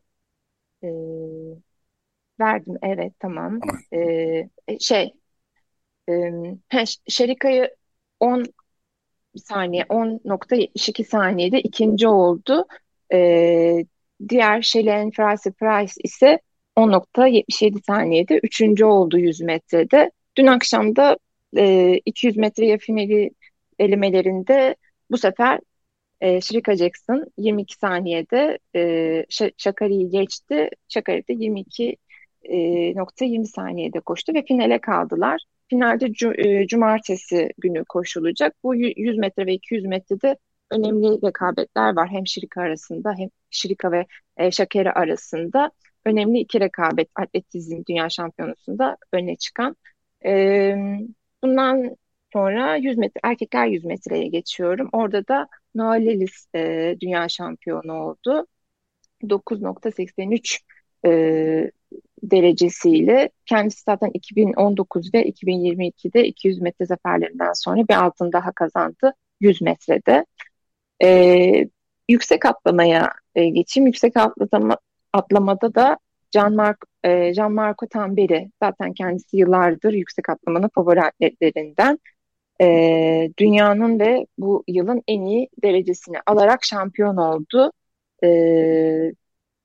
E, 0.82 0.88
verdim, 2.40 2.74
evet 2.82 3.12
tamam. 3.20 3.60
E, 3.94 4.78
şey, 4.80 5.12
e, 6.08 6.84
Şerika'yı 7.08 7.76
10 8.20 8.44
saniye 9.36 9.84
10.72 9.84 11.04
saniyede 11.04 11.60
ikinci 11.60 12.08
oldu. 12.08 12.66
E, 13.12 13.84
diğer 14.28 14.62
Shelley 14.62 15.10
Frasi 15.10 15.52
Price 15.52 15.92
ise 16.04 16.40
10.77 16.76 17.82
saniyede 17.86 18.40
üçüncü 18.42 18.84
oldu 18.84 19.18
100 19.18 19.40
metrede. 19.40 20.10
Dün 20.36 20.46
akşam 20.46 20.96
da 20.96 21.18
e, 21.56 21.94
200 22.06 22.36
metre 22.36 22.78
finali 22.78 23.30
elemelerinde 23.78 24.76
bu 25.10 25.18
sefer 25.18 25.60
e, 26.20 26.40
Shrika 26.40 26.76
Jackson 26.76 27.26
22 27.38 27.74
saniyede 27.76 28.58
e, 28.76 29.24
Şakari'yi 29.58 30.10
geçti. 30.10 30.70
Şakari 30.88 31.28
de 31.28 31.32
22 31.32 31.96
e, 32.42 32.94
nokta 32.94 33.24
20 33.24 33.46
saniyede 33.46 34.00
koştu 34.00 34.34
ve 34.34 34.42
finale 34.42 34.78
kaldılar. 34.80 35.42
Finalde 35.68 36.06
e, 36.38 36.66
cumartesi 36.66 37.50
günü 37.58 37.84
koşulacak. 37.84 38.54
Bu 38.64 38.74
100 38.74 39.18
metre 39.18 39.46
ve 39.46 39.54
200 39.54 39.84
metrede 39.84 40.36
önemli 40.70 41.26
rekabetler 41.26 41.96
var. 41.96 42.08
Hem 42.08 42.26
Şirika 42.26 42.60
arasında 42.62 43.14
hem 43.18 43.28
Şirika 43.50 43.92
ve 43.92 44.06
e, 44.36 44.50
Şakeri 44.50 44.92
arasında 44.92 45.70
önemli 46.04 46.38
iki 46.38 46.60
rekabet 46.60 47.08
atletizm 47.14 47.82
dünya 47.88 48.08
şampiyonasında 48.08 48.96
öne 49.12 49.36
çıkan. 49.36 49.76
E, 50.24 50.74
bundan 51.42 51.96
sonra 52.36 52.76
100 52.76 52.98
metre 52.98 53.20
erkekler 53.24 53.66
100 53.66 53.84
metreye 53.84 54.26
geçiyorum. 54.28 54.88
Orada 54.92 55.28
da 55.28 55.48
Noah 55.74 55.96
Lillis 55.96 56.46
e, 56.54 56.94
dünya 57.00 57.28
şampiyonu 57.28 57.92
oldu. 57.92 58.46
9.83 59.22 60.58
e, 61.06 61.70
derecesiyle 62.22 63.30
kendisi 63.46 63.82
zaten 63.82 64.10
2019 64.14 65.14
ve 65.14 65.28
2022'de 65.28 66.26
200 66.26 66.60
metre 66.60 66.86
zaferlerinden 66.86 67.52
sonra 67.52 67.88
bir 67.88 67.94
altın 68.04 68.32
daha 68.32 68.52
kazandı 68.52 69.12
100 69.40 69.62
metrede. 69.62 70.26
E, 71.02 71.68
yüksek 72.08 72.46
atlamaya 72.46 73.12
e, 73.34 73.48
geçeyim. 73.48 73.86
Yüksek 73.86 74.16
atlama, 74.16 74.78
atlamada 75.12 75.74
da 75.74 75.98
Can 76.30 76.54
Mark 76.54 76.84
e, 77.04 77.34
Can 77.34 77.52
Marco 77.52 77.86
Tamberi 77.86 78.50
zaten 78.62 78.92
kendisi 78.92 79.36
yıllardır 79.36 79.92
yüksek 79.92 80.28
atlamanın 80.28 80.70
favori 80.74 81.02
atletlerinden 81.02 81.98
e, 82.62 83.30
dünyanın 83.38 84.00
ve 84.00 84.26
bu 84.38 84.64
yılın 84.68 85.02
en 85.08 85.22
iyi 85.22 85.48
derecesini 85.62 86.16
alarak 86.26 86.64
şampiyon 86.64 87.16
oldu. 87.16 87.72
E, 88.24 89.12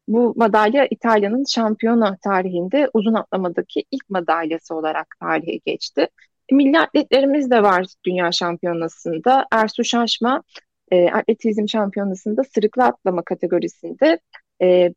bu 0.07 0.33
madalya 0.37 0.87
İtalya'nın 0.91 1.43
şampiyona 1.49 2.17
tarihinde 2.23 2.89
uzun 2.93 3.13
atlamadaki 3.13 3.83
ilk 3.91 4.09
madalyası 4.09 4.75
olarak 4.75 5.15
tarihe 5.19 5.57
geçti. 5.65 6.07
Milli 6.51 6.79
atletlerimiz 6.79 7.51
de 7.51 7.63
var 7.63 7.85
dünya 8.05 8.31
şampiyonasında. 8.31 9.45
Ersu 9.51 9.83
Şaşma 9.83 10.43
e, 10.91 11.11
atletizm 11.11 11.67
şampiyonasında 11.67 12.43
sırıklı 12.43 12.83
atlama 12.83 13.23
kategorisinde 13.23 14.19
e, 14.61 14.93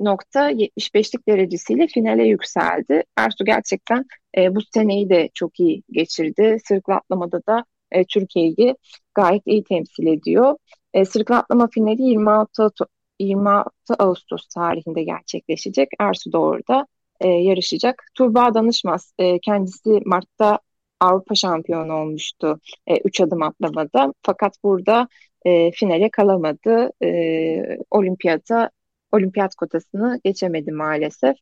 5.75'lik 0.00 1.28
derecesiyle 1.28 1.86
finale 1.86 2.24
yükseldi. 2.24 3.02
Ersu 3.16 3.44
gerçekten 3.44 4.04
e, 4.38 4.54
bu 4.54 4.60
seneyi 4.74 5.10
de 5.10 5.28
çok 5.34 5.60
iyi 5.60 5.82
geçirdi. 5.90 6.58
Sırıklı 6.68 6.94
atlamada 6.94 7.40
da 7.48 7.64
e, 7.92 8.04
Türkiye'yi 8.04 8.76
gayet 9.14 9.42
iyi 9.46 9.64
temsil 9.64 10.06
ediyor. 10.06 10.56
E, 10.94 11.04
sırıklı 11.04 11.36
atlama 11.36 11.68
finali 11.68 12.02
26 12.02 12.70
26 13.18 13.94
Ağustos 13.98 14.46
tarihinde 14.46 15.02
gerçekleşecek. 15.02 15.88
Ersu 16.00 16.32
da 16.32 16.38
orada 16.38 16.86
e, 17.20 17.28
yarışacak. 17.28 18.02
Tuğba 18.14 18.54
Danışmaz 18.54 19.12
e, 19.18 19.38
kendisi 19.40 20.00
Mart'ta 20.04 20.58
Avrupa 21.00 21.34
şampiyonu 21.34 21.92
olmuştu 21.92 22.60
e, 22.86 23.22
adım 23.22 23.42
atlamada. 23.42 24.14
Fakat 24.22 24.54
burada 24.64 25.08
e, 25.44 25.70
finale 25.72 26.10
kalamadı. 26.10 26.90
E, 27.02 27.78
olimpiyata 27.90 28.70
olimpiyat 29.12 29.54
kotasını 29.54 30.20
geçemedi 30.24 30.72
maalesef. 30.72 31.36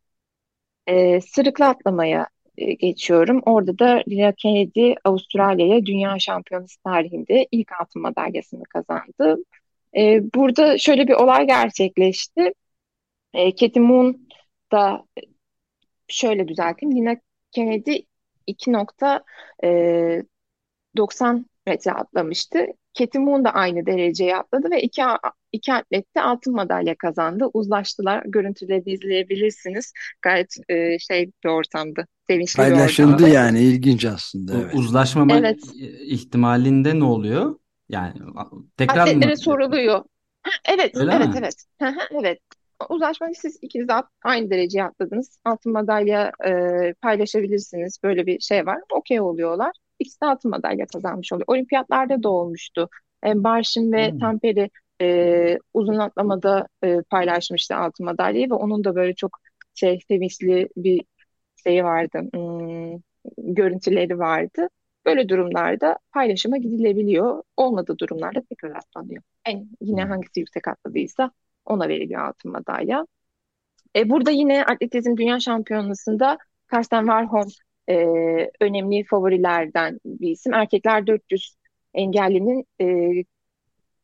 E, 0.87 1.21
sırıklı 1.21 1.67
atlamaya 1.67 2.29
e, 2.59 2.73
geçiyorum. 2.75 3.43
Orada 3.47 3.79
da 3.79 4.03
Lina 4.09 4.33
Kennedy 4.33 4.95
Avustralya'ya 5.05 5.87
dünya 5.87 6.19
şampiyonası 6.19 6.83
tarihinde 6.83 7.47
ilk 7.53 7.73
altın 7.81 8.03
madalyasını 8.03 8.65
kazandı. 8.65 9.37
E, 9.97 10.21
burada 10.35 10.79
şöyle 10.79 11.09
bir 11.09 11.13
olay 11.15 11.47
gerçekleşti. 11.47 12.53
E, 13.35 13.51
Katie 13.57 13.83
Moon 13.83 14.29
da 14.73 15.05
şöyle 16.09 16.49
düzelteyim. 16.49 16.97
Lina 16.97 17.17
Kennedy 17.53 17.99
2.90 18.47 21.47
metre 21.67 21.93
atlamıştı. 21.93 22.67
Katie 22.99 23.21
Moon 23.21 23.45
da 23.45 23.51
aynı 23.51 23.87
dereceye 23.87 24.37
atladı 24.37 24.71
ve 24.71 24.83
iki, 24.83 25.03
iki 25.53 25.73
atlet 25.73 26.17
de 26.17 26.21
altın 26.23 26.55
madalya 26.55 26.95
kazandı. 26.95 27.47
Uzlaştılar. 27.55 28.23
Görüntüleri 28.27 28.91
izleyebilirsiniz. 28.91 29.93
Gayet 30.23 30.55
e, 30.69 30.99
şey 30.99 31.31
bir 31.45 31.49
ortamdı. 31.49 32.07
Sevinçli 32.27 32.57
Paylaşıldı 32.57 33.09
bir 33.09 33.13
ortamdı. 33.15 33.35
yani 33.35 33.61
ilginç 33.61 34.05
aslında. 34.05 34.53
Evet. 34.55 34.75
Uzlaşmama 34.75 35.37
Evet. 35.39 35.61
ihtimalinde 36.01 36.99
ne 37.01 37.05
oluyor? 37.05 37.59
Yani 37.89 38.13
tekrar 38.77 38.95
mı? 38.97 39.03
Atletlere 39.03 39.37
soruluyor. 39.37 40.05
Ha, 40.43 40.51
evet, 40.65 40.97
Öyle 40.97 41.13
evet, 41.13 41.29
mi? 41.29 41.35
evet. 41.39 41.55
Hı 41.83 41.87
hı, 41.89 41.99
evet. 42.21 42.39
Uzlaşmayı 42.89 43.35
siz 43.35 43.59
ikiniz 43.63 43.89
de 43.89 43.93
at- 43.95 44.09
aynı 44.25 44.51
dereceye 44.51 44.85
atladınız. 44.85 45.39
Altın 45.45 45.73
madalya 45.73 46.33
e, 46.47 46.95
paylaşabilirsiniz. 47.03 47.99
Böyle 48.03 48.27
bir 48.27 48.41
şey 48.41 48.67
var. 48.67 48.79
Okey 48.93 49.21
oluyorlar. 49.21 49.73
İkisi 49.99 50.21
de 50.21 50.27
altın 50.27 50.51
madalya 50.51 50.87
kazanmış 50.87 51.33
oluyor. 51.33 51.45
Olimpiyatlarda 51.49 52.23
da 52.23 52.29
olmuştu. 52.31 52.89
E, 53.27 53.45
Barşin 53.45 53.93
ve 53.93 54.11
Hmm. 54.11 54.19
Tamperi 54.19 54.71
e, 55.03 55.59
uzun 55.75 55.99
atlamada 55.99 56.69
e, 56.85 57.03
paylaşmıştı 57.03 57.77
altın 57.77 58.07
madalyayı 58.07 58.51
ve 58.51 58.55
onun 58.55 58.85
da 58.85 58.95
böyle 58.95 59.15
çok 59.15 59.39
şey 59.75 60.01
sevinçli 60.09 60.69
bir 60.77 61.05
şeyi 61.65 61.85
vardı. 61.85 62.19
Hmm, 62.35 63.01
görüntüleri 63.39 64.19
vardı. 64.19 64.69
Böyle 65.07 65.29
durumlarda 65.29 65.99
paylaşıma 66.13 66.57
gidilebiliyor. 66.57 67.43
Olmadığı 67.57 67.99
durumlarda 67.99 68.43
tekrar 68.49 68.71
atlanıyor. 68.77 69.23
En 69.45 69.69
yine 69.81 70.03
Hmm. 70.03 70.11
hangisi 70.11 70.41
yüksek 70.41 70.69
atladıysa 70.69 71.31
ona 71.65 71.89
veriliyor 71.89 72.21
altın 72.29 72.53
madalya. 72.53 73.07
E, 73.97 74.11
burada 74.11 74.31
yine 74.31 74.65
atletizm 74.65 75.17
dünya 75.17 75.41
şampiyonasında 75.41 76.39
Karsten 76.67 77.01
Warholm 77.01 77.49
e, 77.91 77.95
önemli 78.61 79.05
favorilerden 79.05 80.01
bir 80.05 80.31
isim. 80.31 80.55
Erkekler 80.55 81.07
400 81.07 81.57
engellinin 81.95 82.67
e, 82.81 82.87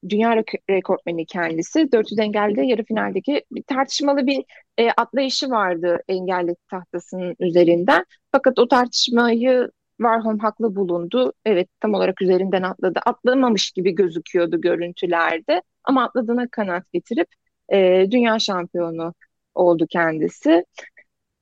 dünya 0.09 0.33
rek- 0.33 0.59
rekortmeni 0.71 1.27
kendisi. 1.27 1.93
400 1.93 2.19
engelde 2.19 2.62
yarı 2.62 2.85
finaldeki 2.85 3.45
bir 3.53 3.62
tartışmalı 3.62 4.27
bir 4.27 4.45
e, 4.79 4.90
atlayışı 4.90 5.51
vardı 5.51 6.03
engelli 6.09 6.57
tahtasının 6.71 7.37
üzerinden. 7.40 8.05
Fakat 8.33 8.59
o 8.59 8.69
tartışmayı 8.69 9.71
Warholm 10.01 10.38
haklı 10.38 10.77
bulundu. 10.77 11.33
Evet 11.45 11.69
tam 11.81 11.95
olarak 11.95 12.23
üzerinden 12.23 12.62
atladı. 12.62 13.01
Atlamamış 13.07 13.71
gibi 13.73 13.95
gözüküyordu 13.95 14.61
görüntülerde. 14.61 15.62
Ama 15.85 16.05
atladığına 16.05 16.49
kanaat 16.49 16.93
getirip 16.93 17.29
e, 17.73 18.07
dünya 18.11 18.38
şampiyonu 18.38 19.14
oldu 19.55 19.87
kendisi. 19.90 20.64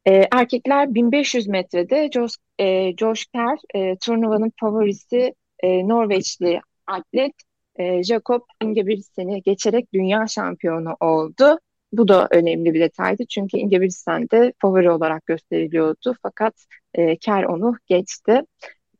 E, 0.08 0.28
erkekler 0.32 0.94
1500 0.94 1.48
metrede 1.48 2.10
Josh, 2.12 2.34
e, 2.58 2.96
Josh 2.96 3.26
Kerr 3.26 3.58
e, 3.74 3.96
turnuvanın 3.96 4.52
favorisi 4.60 5.34
e, 5.60 5.88
Norveçli 5.88 6.60
atlet 6.86 7.32
e, 7.76 8.02
Jakob 8.02 8.42
Ingebrigtsen'i 8.62 9.42
geçerek 9.42 9.92
dünya 9.94 10.26
şampiyonu 10.26 10.96
oldu. 11.00 11.58
Bu 11.92 12.08
da 12.08 12.28
önemli 12.30 12.74
bir 12.74 12.80
detaydı 12.80 13.24
çünkü 13.26 13.56
Ingebrigtsen 13.56 14.30
de 14.30 14.52
favori 14.58 14.90
olarak 14.90 15.26
gösteriliyordu 15.26 16.14
fakat 16.22 16.54
e, 16.94 17.16
Kerr 17.16 17.44
onu 17.44 17.74
geçti. 17.86 18.42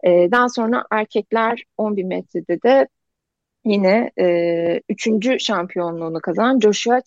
E, 0.04 0.30
daha 0.30 0.48
sonra 0.48 0.84
erkekler 0.90 1.64
10.000 1.78 2.06
metrede 2.06 2.62
de 2.62 2.88
yine 3.64 4.10
e, 4.20 4.80
üçüncü 4.88 5.40
şampiyonluğunu 5.40 6.20
kazanan 6.20 6.60
Joshua 6.60 7.00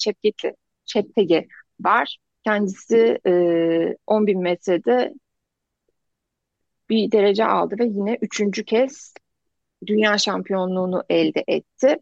Cheptegei 0.85 1.47
var. 1.79 2.17
Kendisi 2.43 3.19
e, 3.27 3.95
10 4.07 4.27
bin 4.27 4.41
metrede 4.41 5.13
bir 6.89 7.11
derece 7.11 7.45
aldı 7.45 7.75
ve 7.79 7.85
yine 7.85 8.17
üçüncü 8.21 8.65
kez 8.65 9.13
dünya 9.87 10.17
şampiyonluğunu 10.17 11.03
elde 11.09 11.43
etti. 11.47 11.97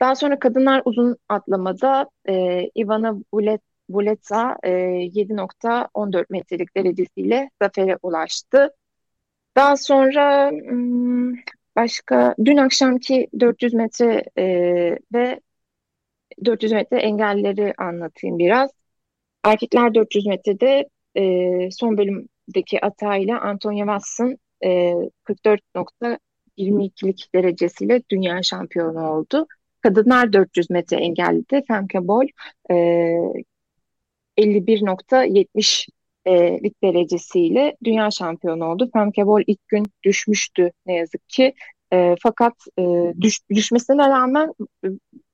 Daha 0.00 0.14
sonra 0.14 0.38
kadınlar 0.38 0.82
uzun 0.84 1.16
atlamada 1.28 2.10
e, 2.28 2.64
Ivana 2.76 3.16
Vuleta 3.90 4.56
e, 4.62 4.70
7.14 4.70 6.26
metrelik 6.30 6.76
derecesiyle 6.76 7.50
zafere 7.62 7.98
ulaştı. 8.02 8.70
Daha 9.56 9.76
sonra 9.76 10.50
başka 11.76 12.34
dün 12.44 12.56
akşamki 12.56 13.28
400 13.40 13.74
metre 13.74 14.24
e, 14.38 14.44
ve 15.14 15.40
400 16.44 16.72
metre 16.72 16.96
engelleri 16.98 17.74
anlatayım 17.78 18.38
biraz. 18.38 18.70
Erkekler 19.44 19.94
400 19.94 20.26
metrede 20.26 20.88
e, 21.16 21.70
son 21.70 21.98
bölümdeki 21.98 22.84
atayla 22.84 23.40
Antonia 23.40 23.86
Wass'ın 23.86 24.38
e, 24.64 24.94
44.22'lik 25.24 27.34
derecesiyle 27.34 28.02
dünya 28.10 28.42
şampiyonu 28.42 29.10
oldu. 29.10 29.46
Kadınlar 29.80 30.32
400 30.32 30.70
metre 30.70 30.96
engellide 30.96 31.64
Femke 31.68 32.08
Bol 32.08 32.24
e, 32.70 32.74
51.70 34.38 35.88
lik 36.64 36.82
derecesiyle 36.82 37.76
dünya 37.84 38.10
şampiyonu 38.10 38.64
oldu. 38.64 38.90
Femke 38.92 39.26
Bol 39.26 39.40
ilk 39.46 39.68
gün 39.68 39.86
düşmüştü 40.02 40.70
ne 40.86 40.94
yazık 40.94 41.28
ki. 41.28 41.54
E, 41.92 42.14
fakat 42.22 42.54
e, 42.78 42.82
düş, 43.20 43.38
düşmesine 43.50 44.08
rağmen 44.08 44.52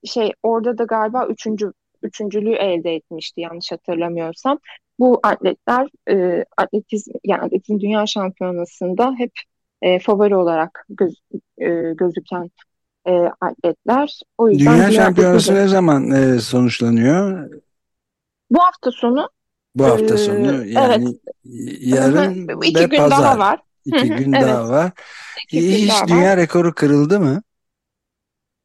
şey 0.04 0.32
orada 0.42 0.78
da 0.78 0.84
galiba 0.84 1.26
üçüncü 1.26 1.72
üçüncülüğü 2.04 2.54
elde 2.54 2.94
etmişti 2.94 3.40
yanlış 3.40 3.72
hatırlamıyorsam. 3.72 4.58
Bu 4.98 5.20
atletler 5.22 5.88
e, 6.10 6.44
atletizm 6.56 7.10
yani 7.24 7.40
atletizm 7.42 7.80
dünya 7.80 8.06
şampiyonasında 8.06 9.14
hep 9.18 9.32
e, 9.82 9.98
favori 9.98 10.36
olarak 10.36 10.86
göz, 10.88 11.14
e, 11.58 11.68
gözüken 11.94 12.50
e, 13.06 13.12
atletler. 13.40 14.20
O 14.38 14.48
yüzden 14.48 14.76
dünya 14.76 14.90
şampiyonası 14.90 15.54
ne 15.54 15.68
zaman 15.68 16.10
e, 16.10 16.38
sonuçlanıyor? 16.38 17.50
Bu 18.50 18.58
hafta 18.58 18.90
sonu. 18.90 19.28
Bu 19.74 19.84
hafta 19.84 20.18
sonu 20.18 20.66
yani 20.66 20.88
evet. 20.88 21.08
yarın 21.80 22.62
İki 22.62 22.80
ve 22.80 22.84
gün 22.84 22.96
pazar. 22.96 23.10
daha 23.10 23.38
var. 23.38 23.60
İki 23.84 24.08
gün 24.08 24.32
evet. 24.32 24.48
daha 24.48 24.68
var. 24.68 24.92
İki 25.44 25.82
Hiç 25.82 25.90
daha 25.90 26.08
dünya 26.08 26.30
var. 26.30 26.36
rekoru 26.36 26.74
kırıldı 26.74 27.20
mı? 27.20 27.42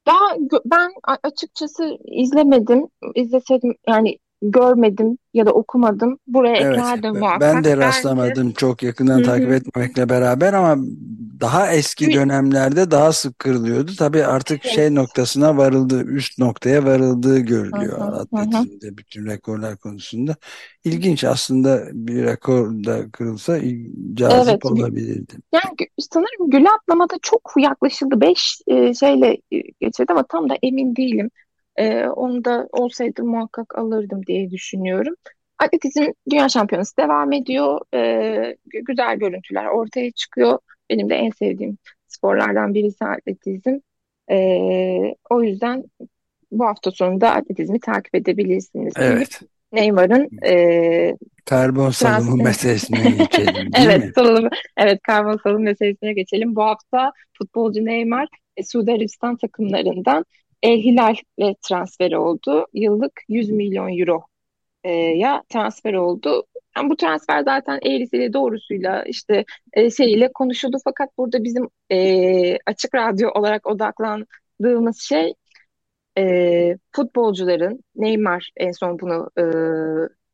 Daha 0.10 0.36
ben 0.66 0.92
açıkçası 1.24 1.98
izlemedim. 2.06 2.88
İzleseydim 3.16 3.76
yani 3.88 4.18
görmedim 4.42 5.18
ya 5.34 5.46
da 5.46 5.52
okumadım. 5.52 6.20
Buraya 6.28 6.58
evet, 6.58 6.78
eklerdim 6.78 7.18
muhakkak. 7.20 7.42
Ben 7.42 7.64
de 7.64 7.78
rastlamadım 7.78 8.44
Bence... 8.44 8.56
çok 8.56 8.84
yakından 8.84 9.24
takip 9.24 9.52
etmemekle 9.52 10.10
beraber 10.10 10.54
ama 10.54 10.84
daha 11.42 11.74
eski 11.74 12.14
dönemlerde 12.14 12.92
daha 12.92 13.14
sık 13.14 13.40
kırılıyordu. 13.40 13.92
Tabii 13.98 14.26
artık 14.26 14.66
evet. 14.66 14.76
şey 14.76 14.96
noktasına 14.96 15.58
varıldı, 15.58 16.04
üst 16.04 16.40
noktaya 16.40 16.86
varıldığı 16.86 17.40
görülüyor 17.40 18.00
atletizmde 18.14 18.98
bütün 18.98 19.26
rekorlar 19.26 19.78
konusunda. 19.78 20.36
İlginç 20.84 21.24
aslında 21.24 21.84
bir 21.94 22.24
rekor 22.24 22.70
da 22.70 23.12
kırılsa 23.12 23.60
cazip 24.14 24.50
evet. 24.50 24.66
olabilirdi. 24.66 25.34
Yani 25.54 25.90
sanırım 26.00 26.50
güle 26.50 26.70
atlamada 26.70 27.16
çok 27.22 27.54
yaklaşıldı. 27.58 28.22
Beş 28.22 28.62
e, 28.68 28.94
şeyle 28.94 29.38
geçirdi 29.82 30.12
ama 30.12 30.24
tam 30.24 30.50
da 30.50 30.54
emin 30.64 30.96
değilim. 30.96 31.30
E, 31.80 32.08
onu 32.08 32.46
da 32.46 32.68
olsaydı 32.72 33.24
muhakkak 33.24 33.78
alırdım 33.78 34.26
diye 34.26 34.52
düşünüyorum. 34.52 35.16
Atletizm 35.60 36.06
Dünya 36.32 36.50
Şampiyonası 36.50 36.98
devam 36.98 37.32
ediyor. 37.32 37.80
E, 37.96 38.56
güzel 38.88 39.18
görüntüler 39.18 39.66
ortaya 39.66 40.12
çıkıyor. 40.12 40.60
Benim 40.90 41.10
de 41.10 41.16
en 41.16 41.30
sevdiğim 41.30 41.78
sporlardan 42.08 42.74
birisi 42.74 43.06
atletizm. 43.06 43.78
E, 44.32 44.38
o 45.30 45.44
yüzden 45.44 45.84
bu 46.52 46.66
hafta 46.66 46.92
sonunda 46.92 47.32
atletizmi 47.32 47.80
takip 47.80 48.16
edebilirsiniz. 48.16 48.94
Evet. 48.98 49.40
Neymar'ın 49.72 50.30
e, 50.46 51.18
karbon 51.46 51.90
salımı 51.90 52.36
meselesine 52.44 53.10
geçelim 53.10 53.56
değil 53.56 53.88
evet, 53.88 54.06
mi? 54.06 54.12
Salımı, 54.16 54.50
evet 54.78 55.00
karbon 55.04 55.40
salımı 55.44 55.64
meselesine 55.64 56.14
geçelim. 56.14 56.56
Bu 56.56 56.64
hafta 56.64 57.12
futbolcu 57.38 57.86
Neymar 57.86 58.28
e, 58.58 58.64
Suudi 58.64 58.92
Arabistan 58.92 59.38
takımlarından 59.38 60.26
El 60.64 60.78
Hilal'e 60.84 61.56
transfer 61.62 62.12
oldu. 62.12 62.68
Yıllık 62.74 63.22
100 63.30 63.50
milyon 63.50 64.00
euro 64.00 64.24
e, 64.84 64.92
ya 64.94 65.44
transfer 65.50 65.94
oldu. 65.94 66.44
Yani 66.78 66.90
bu 66.90 66.96
transfer 66.96 67.44
zaten 67.44 67.80
eğrisiyle 67.84 68.34
doğrusuyla 68.34 69.04
işte 69.04 69.46
e, 69.74 69.92
şeyiyle 69.92 70.32
konuşuldu 70.34 70.78
fakat 70.84 71.18
burada 71.18 71.44
bizim 71.44 71.70
e, 71.92 72.58
açık 72.66 72.96
radyo 72.96 73.30
olarak 73.32 73.68
odaklandığımız 73.68 75.00
şey 75.02 75.34
e, 76.18 76.78
futbolcuların 76.92 77.84
Neymar 77.96 78.52
en 78.58 78.72
son 78.72 79.00
bunu 79.00 79.30
e, 79.38 79.44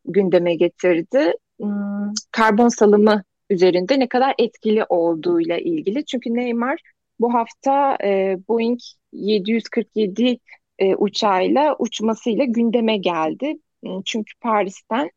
gündeme 0.05 0.55
getirdi. 0.55 1.33
Hmm, 1.59 2.13
karbon 2.31 2.67
salımı 2.67 3.23
üzerinde 3.49 3.99
ne 3.99 4.07
kadar 4.07 4.35
etkili 4.37 4.85
olduğuyla 4.89 5.57
ilgili. 5.57 6.05
Çünkü 6.05 6.33
Neymar 6.33 6.79
bu 7.19 7.33
hafta 7.33 7.97
e, 8.03 8.37
Boeing 8.47 8.79
747 9.11 10.37
e, 10.79 10.95
uçağıyla 10.95 11.75
uçmasıyla 11.79 12.45
gündeme 12.45 12.97
geldi. 12.97 13.57
Çünkü 14.05 14.33
Paris'ten 14.41 15.11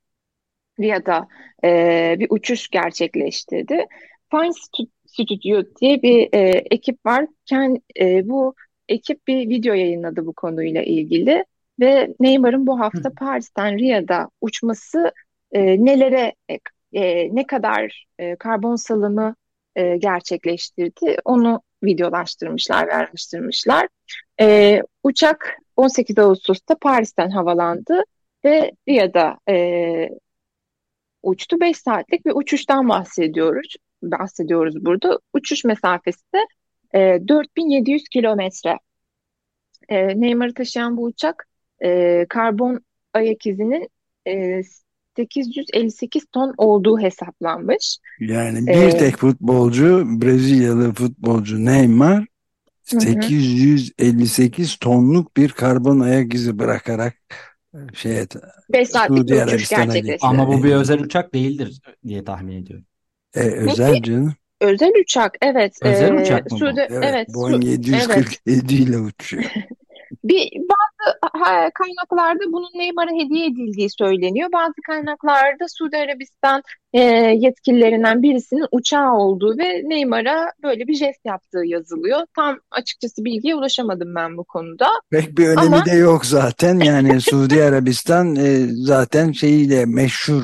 Riyad'a 0.81 1.29
e, 1.65 2.17
bir 2.19 2.27
uçuş 2.31 2.69
gerçekleştirdi. 2.69 3.87
Fine 4.31 4.53
Studio 5.07 5.63
diye 5.81 6.03
bir 6.03 6.29
e, 6.33 6.49
ekip 6.71 7.07
var. 7.07 7.27
Kend, 7.47 7.77
e, 8.01 8.29
bu 8.29 8.55
ekip 8.89 9.27
bir 9.27 9.49
video 9.49 9.75
yayınladı 9.75 10.27
bu 10.27 10.33
konuyla 10.33 10.83
ilgili 10.83 11.45
ve 11.81 12.15
Neymar'ın 12.21 12.67
bu 12.67 12.81
hafta 12.81 13.11
Paris'ten 13.19 13.79
Riyad'a 13.79 14.29
uçması 14.41 15.13
e, 15.53 15.85
nelere 15.85 16.35
e, 16.49 16.59
e, 16.93 17.35
ne 17.35 17.47
kadar 17.47 18.07
e, 18.19 18.37
karbon 18.37 18.77
salımı 18.77 19.35
e, 19.77 19.97
gerçekleştirdi 19.97 21.17
onu 21.25 21.63
videolaştırmışlar 21.85 22.89
ve. 22.89 23.89
E, 24.41 24.83
uçak 25.03 25.57
18 25.77 26.19
Ağustos'ta 26.19 26.75
Paris'ten 26.79 27.31
havalandı 27.31 28.03
ve 28.45 28.73
Riyad'a 28.89 29.39
e, 29.49 30.09
uçtu. 31.23 31.61
5 31.61 31.77
saatlik 31.79 32.27
bir 32.27 32.33
uçuştan 32.35 32.89
bahsediyoruz. 32.89 33.77
Bahsediyoruz 34.03 34.85
burada. 34.85 35.19
Uçuş 35.33 35.65
mesafesi 35.65 36.23
de 36.35 36.39
e, 36.95 37.29
4700 37.29 38.09
kilometre. 38.09 38.79
E, 39.89 40.21
Neymar'ı 40.21 40.55
taşıyan 40.55 40.97
bu 40.97 41.05
uçak 41.05 41.49
e, 41.85 42.27
karbon 42.29 42.81
ayak 43.15 43.47
izinin 43.47 43.89
e, 44.27 44.63
858 45.19 46.25
ton 46.33 46.55
olduğu 46.57 47.01
hesaplanmış. 47.01 47.99
Yani 48.21 48.67
bir 48.67 48.73
ee, 48.73 48.99
tek 48.99 49.17
futbolcu 49.17 50.05
Brezilyalı 50.07 50.95
futbolcu 50.95 51.65
Neymar 51.65 52.27
858 52.83 54.77
tonluk 54.77 55.37
bir 55.37 55.49
karbon 55.49 56.01
ayak 56.01 56.35
izi 56.35 56.59
bırakarak 56.59 57.15
e, 57.75 57.79
şeye 57.95 58.27
5 58.73 58.89
saatlik 58.89 59.29
bir 59.29 59.43
uçuş 59.43 59.69
gerçekleşti. 59.69 60.27
Ama 60.27 60.49
bu 60.49 60.65
bir 60.65 60.73
özel 60.73 61.01
uçak 61.01 61.35
değildir 61.35 61.81
diye 62.07 62.25
tahmin 62.25 62.63
ediyorum. 62.63 62.87
E, 63.35 63.41
özel 63.41 64.03
canım. 64.03 64.35
Özel 64.61 64.93
uçak 65.01 65.37
evet. 65.43 65.79
Özel 65.83 66.15
ee, 66.15 66.23
uçak 66.23 66.51
mı 66.51 66.59
Suudi, 66.59 66.87
Evet, 66.91 67.05
evet 67.05 67.29
Boeing 67.35 67.65
747 67.65 68.35
evet. 68.47 68.71
ile 68.71 68.99
uçuyor. 68.99 69.45
Bir 70.25 70.51
bazı 70.53 70.98
kaynaklarda 71.75 72.53
bunun 72.53 72.71
Neymar'a 72.75 73.11
hediye 73.25 73.47
edildiği 73.47 73.91
söyleniyor. 73.91 74.49
Bazı 74.53 74.75
kaynaklarda 74.87 75.65
Suudi 75.69 75.97
Arabistan 75.97 76.63
e, 76.93 77.01
yetkililerinden 77.39 78.23
birisinin 78.23 78.67
uçağı 78.73 79.13
olduğu 79.13 79.59
ve 79.59 79.83
Neymar'a 79.85 80.53
böyle 80.63 80.87
bir 80.87 80.95
jest 80.95 81.25
yaptığı 81.25 81.65
yazılıyor. 81.65 82.21
Tam 82.37 82.59
açıkçası 82.71 83.25
bilgiye 83.25 83.55
ulaşamadım 83.55 84.15
ben 84.15 84.37
bu 84.37 84.45
konuda. 84.45 84.87
Pek 85.11 85.39
bir 85.39 85.49
önemi 85.49 85.77
Ama... 85.77 85.85
de 85.85 85.91
yok 85.91 86.27
zaten. 86.27 86.79
Yani 86.79 87.21
Suudi 87.31 87.65
Arabistan 87.65 88.37
e, 88.37 88.67
zaten 88.71 89.33
şeyiyle 89.33 89.87
meşhur 89.87 90.43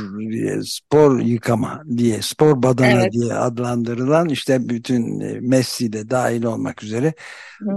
spor 0.64 1.20
yıkama 1.20 1.83
diye, 1.96 2.22
spor 2.22 2.62
badana 2.62 3.03
evet. 3.03 3.12
diye 3.12 3.35
adlandırılan 3.35 4.29
işte 4.29 4.68
bütün 4.68 5.20
e, 5.20 5.40
Messi 5.40 5.92
de 5.92 6.11
dahil 6.11 6.44
olmak 6.44 6.83
üzere 6.83 7.14
Hı. 7.59 7.70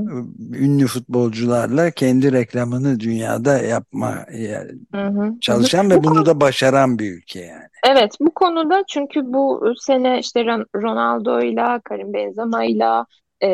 ünlü 0.54 0.88
futbolcularla 0.88 1.92
kendi 1.92 2.34
reklamını 2.78 3.00
dünyada 3.00 3.58
yapma 3.58 4.26
yani 4.34 4.72
hı 4.94 5.08
hı. 5.08 5.40
çalışan 5.42 5.86
hı. 5.86 5.90
ve 5.90 6.04
bunu 6.04 6.26
da 6.26 6.42
başaran 6.42 7.00
bir 7.00 7.18
ülke 7.18 7.40
yani. 7.40 7.68
Evet 7.90 8.12
bu 8.20 8.32
konuda 8.34 8.84
çünkü 8.88 9.22
bu 9.26 9.74
sene 9.80 10.20
işte 10.20 10.46
Ronaldo'yla, 10.76 11.82
Karim 11.84 12.14
Benzema'yla 12.14 13.06
e, 13.44 13.50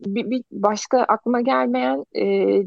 bir, 0.00 0.30
bir 0.30 0.42
başka 0.52 0.98
aklıma 0.98 1.40
gelmeyen 1.40 2.04
e, 2.14 2.24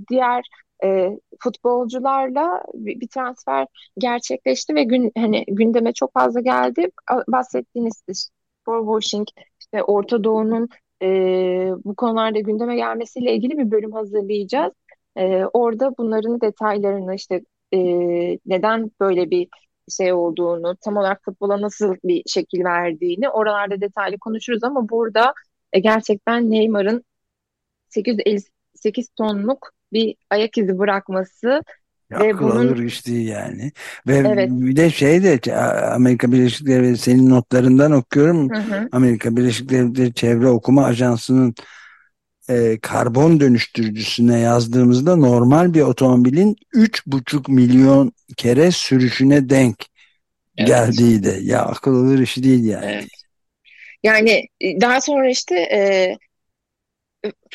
diğer 0.09 0.43
e, 0.83 1.09
futbolcularla 1.39 2.63
bir, 2.73 2.99
bir 2.99 3.07
transfer 3.07 3.67
gerçekleşti 3.97 4.75
ve 4.75 4.83
gün 4.83 5.11
hani 5.17 5.45
gündeme 5.47 5.93
çok 5.93 6.13
fazla 6.13 6.39
geldi. 6.39 6.91
Bahsettiğiniz 7.27 8.03
spor 8.61 8.99
washing, 8.99 9.27
işte 9.59 9.83
Orta 9.83 10.23
Doğu'nun 10.23 10.69
e, 11.01 11.07
bu 11.85 11.95
konularda 11.95 12.39
gündeme 12.39 12.75
gelmesiyle 12.75 13.33
ilgili 13.35 13.57
bir 13.57 13.71
bölüm 13.71 13.91
hazırlayacağız. 13.91 14.73
E, 15.17 15.45
orada 15.53 15.97
bunların 15.97 16.41
detaylarını 16.41 17.15
işte 17.15 17.41
e, 17.73 17.79
neden 18.45 18.91
böyle 18.99 19.31
bir 19.31 19.47
şey 19.89 20.13
olduğunu, 20.13 20.75
tam 20.75 20.97
olarak 20.97 21.23
futbola 21.25 21.61
nasıl 21.61 21.95
bir 22.03 22.23
şekil 22.27 22.63
verdiğini 22.63 23.29
oralarda 23.29 23.81
detaylı 23.81 24.17
konuşuruz 24.19 24.63
ama 24.63 24.89
burada 24.89 25.33
e, 25.73 25.79
gerçekten 25.79 26.51
Neymar'ın 26.51 27.03
858 27.89 29.09
tonluk 29.09 29.71
bir 29.93 30.15
ayak 30.29 30.57
izi 30.57 30.79
bırakması 30.79 31.61
ve 32.11 32.33
Akıl 32.33 32.39
bunun 32.39 32.67
alır 32.67 32.77
iş 32.77 33.07
değil 33.07 33.27
yani. 33.27 33.71
Ve 34.07 34.15
evet. 34.15 34.49
bir 34.51 34.75
de 34.75 34.89
şey 34.89 35.23
de 35.23 35.55
Amerika 35.95 36.31
Birleşik 36.31 36.67
Devletleri 36.67 36.97
senin 36.97 37.29
notlarından 37.29 37.91
okuyorum. 37.91 38.49
Hı 38.49 38.59
hı. 38.59 38.89
Amerika 38.91 39.37
Birleşik 39.37 39.69
Devletleri 39.69 40.13
Çevre 40.13 40.47
Okuma 40.47 40.85
Ajansı'nın 40.85 41.55
e, 42.49 42.79
karbon 42.81 43.39
dönüştürücüsüne 43.39 44.39
yazdığımızda 44.39 45.15
normal 45.15 45.73
bir 45.73 45.81
otomobilin 45.81 46.55
3,5 46.73 47.51
milyon 47.51 48.11
kere 48.37 48.71
sürüşüne 48.71 49.49
denk 49.49 49.85
evet. 50.57 50.67
geldiği 50.67 51.23
de. 51.23 51.39
Ya 51.41 51.61
akıl 51.61 52.05
alır 52.05 52.19
işi 52.19 52.43
değil 52.43 52.63
yani. 52.63 52.85
Evet. 52.85 53.07
Yani 54.03 54.47
e, 54.61 54.81
daha 54.81 55.01
sonra 55.01 55.29
işte 55.29 55.55
e, 55.55 56.17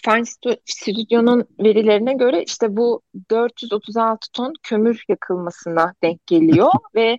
Fine 0.04 0.58
Stüdyo'nun 0.64 1.44
verilerine 1.60 2.14
göre 2.14 2.42
işte 2.42 2.76
bu 2.76 3.02
436 3.30 4.32
ton 4.32 4.52
kömür 4.62 5.04
yakılmasına 5.08 5.94
denk 6.02 6.26
geliyor 6.26 6.70
ve 6.94 7.18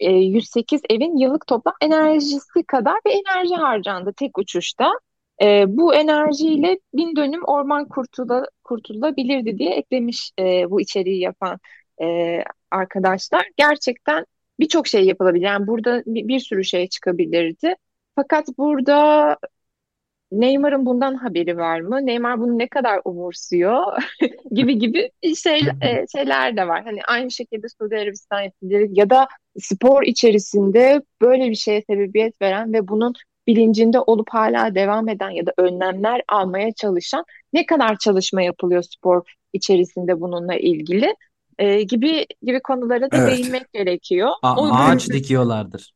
108 0.00 0.80
e, 0.80 0.94
evin 0.94 1.16
yıllık 1.16 1.46
toplam 1.46 1.74
enerjisi 1.80 2.62
kadar 2.66 2.96
bir 3.06 3.10
enerji 3.10 3.54
harcandı 3.54 4.12
tek 4.16 4.38
uçuşta. 4.38 4.92
E, 5.42 5.64
bu 5.68 5.94
enerjiyle 5.94 6.78
bin 6.94 7.16
dönüm 7.16 7.44
orman 7.44 7.88
kurtula, 7.88 8.46
kurtulabilirdi 8.64 9.58
diye 9.58 9.74
eklemiş 9.74 10.32
e, 10.38 10.70
bu 10.70 10.80
içeriği 10.80 11.20
yapan 11.20 11.58
e, 12.02 12.38
arkadaşlar. 12.70 13.46
Gerçekten 13.56 14.26
birçok 14.60 14.86
şey 14.86 15.04
yapılabilir. 15.04 15.44
Yani 15.44 15.66
burada 15.66 16.02
bir, 16.06 16.28
bir 16.28 16.40
sürü 16.40 16.64
şey 16.64 16.88
çıkabilirdi. 16.88 17.74
Fakat 18.16 18.48
burada 18.58 19.36
Neymar'ın 20.32 20.86
bundan 20.86 21.14
haberi 21.14 21.56
var 21.56 21.80
mı? 21.80 22.06
Neymar 22.06 22.40
bunu 22.40 22.58
ne 22.58 22.68
kadar 22.68 23.00
umursuyor 23.04 24.02
gibi 24.50 24.78
gibi 24.78 25.10
şey, 25.42 25.58
e, 25.82 26.04
şeyler 26.16 26.56
de 26.56 26.68
var. 26.68 26.84
Hani 26.84 27.00
aynı 27.08 27.30
şekilde 27.30 27.66
Suudi 27.68 27.96
Arabistan 27.96 28.40
yetkilileri 28.42 28.88
ya 28.92 29.10
da 29.10 29.28
spor 29.58 30.02
içerisinde 30.02 31.02
böyle 31.20 31.50
bir 31.50 31.54
şeye 31.54 31.82
sebebiyet 31.90 32.42
veren 32.42 32.72
ve 32.72 32.88
bunun 32.88 33.12
bilincinde 33.48 34.00
olup 34.00 34.28
hala 34.30 34.74
devam 34.74 35.08
eden 35.08 35.30
ya 35.30 35.46
da 35.46 35.52
önlemler 35.58 36.22
almaya 36.28 36.72
çalışan 36.72 37.24
ne 37.52 37.66
kadar 37.66 37.98
çalışma 37.98 38.42
yapılıyor 38.42 38.82
spor 38.82 39.22
içerisinde 39.52 40.20
bununla 40.20 40.54
ilgili 40.56 41.14
e, 41.58 41.82
gibi 41.82 42.26
gibi 42.42 42.60
konulara 42.60 43.10
da 43.10 43.16
evet. 43.16 43.38
değinmek 43.38 43.72
gerekiyor. 43.72 44.28
A- 44.42 44.70
ağaç 44.70 45.08
dikiyorlardır. 45.08 45.92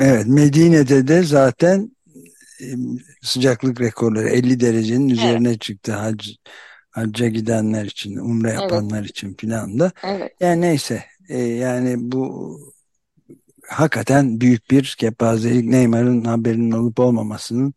Evet 0.00 0.26
Medine'de 0.26 1.08
de 1.08 1.22
zaten 1.22 1.90
sıcaklık 3.22 3.80
rekorları 3.80 4.28
50 4.28 4.60
derecenin 4.60 5.08
üzerine 5.08 5.48
evet. 5.48 5.60
çıktı 5.60 5.92
hac, 5.92 6.28
hacca 6.90 7.28
gidenler 7.28 7.84
için, 7.84 8.16
umre 8.16 8.50
yapanlar 8.50 9.00
evet. 9.00 9.10
için 9.10 9.34
filan 9.34 9.78
da. 9.78 9.92
Evet. 10.04 10.32
Yani 10.40 10.60
neyse 10.60 11.04
e, 11.28 11.38
yani 11.38 11.94
bu 11.98 12.56
hakikaten 13.68 14.40
büyük 14.40 14.70
bir 14.70 14.96
kepazelik 14.98 15.64
Neymar'ın 15.64 16.24
haberinin 16.24 16.70
olup 16.70 17.00
olmamasının 17.00 17.74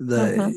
da 0.00 0.26
hı 0.26 0.42
hı. 0.42 0.52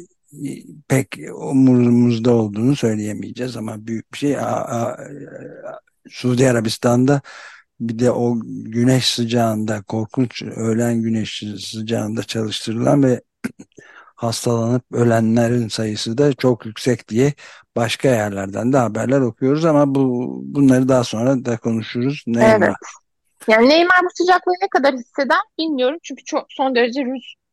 pek 0.87 1.17
umurumuzda 1.35 2.33
olduğunu 2.33 2.75
söyleyemeyeceğiz 2.75 3.57
ama 3.57 3.87
büyük 3.87 4.13
bir 4.13 4.17
şey. 4.17 4.37
A, 4.37 4.41
a, 4.45 4.97
Suudi 6.09 6.49
Arabistan'da 6.49 7.21
bir 7.79 7.99
de 7.99 8.11
o 8.11 8.39
güneş 8.45 9.07
sıcağında 9.07 9.81
korkunç 9.81 10.43
öğlen 10.43 11.01
güneş 11.01 11.43
sıcağında 11.59 12.23
çalıştırılan 12.23 13.03
ve 13.03 13.21
hastalanıp 14.15 14.83
ölenlerin 14.91 15.67
sayısı 15.67 16.17
da 16.17 16.33
çok 16.33 16.65
yüksek 16.65 17.09
diye 17.09 17.33
başka 17.75 18.07
yerlerden 18.07 18.73
de 18.73 18.77
haberler 18.77 19.21
okuyoruz 19.21 19.65
ama 19.65 19.95
bu 19.95 20.39
bunları 20.45 20.89
daha 20.89 21.03
sonra 21.03 21.45
da 21.45 21.57
konuşuruz. 21.57 22.23
Neymar. 22.27 22.67
Evet. 22.67 22.75
Yani 23.47 23.69
Neymar 23.69 23.99
bu 24.03 24.09
sıcaklığı 24.13 24.53
ne 24.61 24.67
kadar 24.67 24.93
hisseder 24.93 25.37
bilmiyorum 25.59 25.99
çünkü 26.03 26.23
çok 26.23 26.45
son 26.49 26.75
derece 26.75 27.05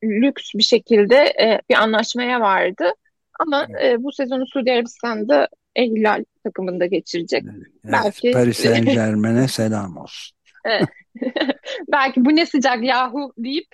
lüks 0.05 0.55
bir 0.55 0.63
şekilde 0.63 1.17
e, 1.17 1.61
bir 1.71 1.75
anlaşmaya 1.75 2.41
vardı. 2.41 2.93
Ama 3.41 3.67
evet. 3.71 3.85
e, 3.85 4.03
bu 4.03 4.13
sezonu 4.13 4.47
Suudi 4.47 4.73
Arabistan'da 4.73 5.49
El 5.77 5.91
Hilal 5.91 6.25
takımında 6.45 6.87
geçirecek. 6.87 7.45
Evet, 7.45 7.67
Belki 7.85 8.31
Paris 8.31 8.59
Saint 8.63 8.87
Germain'e 8.87 9.49
selam 9.49 9.97
olsun. 9.97 10.37
Belki 11.93 12.25
bu 12.25 12.37
ne 12.37 12.47
sıcak 12.47 12.85
yahu 12.85 13.33
deyip 13.39 13.69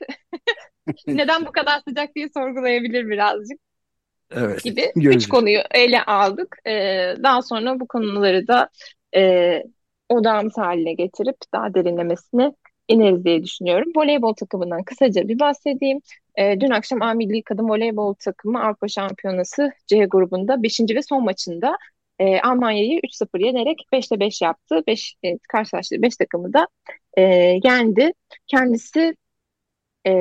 neden 1.06 1.46
bu 1.46 1.52
kadar 1.52 1.80
sıcak 1.88 2.14
diye 2.14 2.28
sorgulayabilir 2.28 3.08
birazcık. 3.08 3.58
Evet. 4.36 4.64
Gibi 4.64 4.92
üç 4.96 5.28
konuyu 5.28 5.60
ele 5.70 6.02
aldık. 6.02 6.56
Ee, 6.66 7.14
daha 7.22 7.42
sonra 7.42 7.80
bu 7.80 7.88
konuları 7.88 8.48
da 8.48 8.68
e, 9.16 9.62
odağımız 10.08 10.58
haline 10.58 10.92
getirip 10.92 11.36
daha 11.52 11.74
derinlemesine 11.74 12.52
ineriz 12.88 13.24
diye 13.24 13.42
düşünüyorum. 13.42 13.92
Voleybol 13.96 14.34
takımından 14.34 14.82
kısaca 14.84 15.28
bir 15.28 15.38
bahsedeyim. 15.38 16.00
E, 16.36 16.60
dün 16.60 16.70
akşam 16.70 17.02
A 17.02 17.14
Milli 17.14 17.42
Kadın 17.42 17.68
Voleybol 17.68 18.14
takımı 18.14 18.64
Avrupa 18.64 18.88
Şampiyonası 18.88 19.72
C 19.86 20.04
grubunda 20.04 20.62
5. 20.62 20.80
ve 20.80 21.02
son 21.02 21.24
maçında 21.24 21.76
e, 22.18 22.40
Almanya'yı 22.40 23.00
3-0 23.00 23.44
yenerek 23.46 23.86
5'te 23.92 24.20
5 24.20 24.42
yaptı. 24.42 24.82
5 24.86 25.14
e, 25.22 25.38
karşılaştığı 25.48 26.02
5 26.02 26.16
takımı 26.16 26.52
da 26.52 26.68
e, 27.16 27.22
yendi. 27.64 28.12
Kendisi 28.46 29.16
e, 30.06 30.12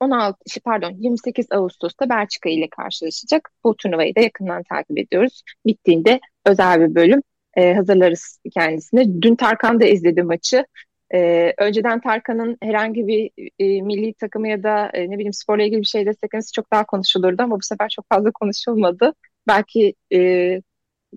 16 0.00 0.60
pardon 0.64 0.92
28 0.98 1.46
Ağustos'ta 1.52 2.08
Belçika 2.08 2.50
ile 2.50 2.68
karşılaşacak. 2.70 3.50
Bu 3.64 3.76
turnuvayı 3.76 4.14
da 4.14 4.20
yakından 4.20 4.62
takip 4.62 4.98
ediyoruz. 4.98 5.42
Bittiğinde 5.66 6.20
özel 6.46 6.80
bir 6.80 6.94
bölüm 6.94 7.22
e, 7.56 7.74
hazırlarız 7.74 8.40
kendisine. 8.54 9.22
Dün 9.22 9.36
Tarkan 9.36 9.80
da 9.80 9.84
izledi 9.84 10.22
maçı. 10.22 10.66
E, 11.14 11.52
önceden 11.58 12.00
Tarkan'ın 12.00 12.56
herhangi 12.62 13.06
bir 13.06 13.30
e, 13.58 13.82
milli 13.82 14.14
takımı 14.14 14.48
ya 14.48 14.62
da 14.62 14.90
e, 14.94 15.10
ne 15.10 15.14
bileyim 15.14 15.32
sporla 15.32 15.62
ilgili 15.62 15.80
bir 15.80 15.86
şey 15.86 16.06
desteklemesi 16.06 16.52
çok 16.52 16.72
daha 16.72 16.84
konuşulurdu 16.84 17.42
ama 17.42 17.56
bu 17.56 17.62
sefer 17.62 17.88
çok 17.88 18.08
fazla 18.08 18.30
konuşulmadı. 18.30 19.12
Belki 19.48 19.94
e, 20.12 20.60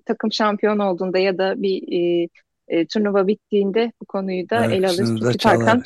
takım 0.04 0.32
şampiyon 0.32 0.78
olduğunda 0.78 1.18
ya 1.18 1.38
da 1.38 1.62
bir 1.62 1.82
e, 1.92 2.28
e, 2.68 2.86
turnuva 2.86 3.26
bittiğinde 3.26 3.92
bu 4.02 4.06
konuyu 4.06 4.50
da 4.50 4.64
evet, 4.64 4.78
ele 4.78 4.88
alırız. 4.88 5.20
Çünkü 5.20 5.38
Tarkan 5.38 5.82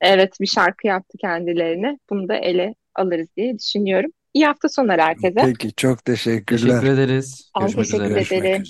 evet 0.00 0.40
bir 0.40 0.46
şarkı 0.46 0.86
yaptı 0.86 1.18
kendilerine. 1.18 1.98
Bunu 2.10 2.28
da 2.28 2.36
ele 2.36 2.74
alırız 2.94 3.28
diye 3.36 3.58
düşünüyorum. 3.58 4.10
İyi 4.34 4.46
hafta 4.46 4.68
sonları 4.68 5.02
herkese. 5.02 5.40
Peki 5.44 5.72
çok 5.72 6.04
teşekkürler. 6.04 6.80
Teşekkür 6.80 6.94
ederiz. 6.94 7.50
Görüşmek 7.60 7.86
teşekkür 7.86 8.16
üzere. 8.16 8.38
ederim. 8.38 8.64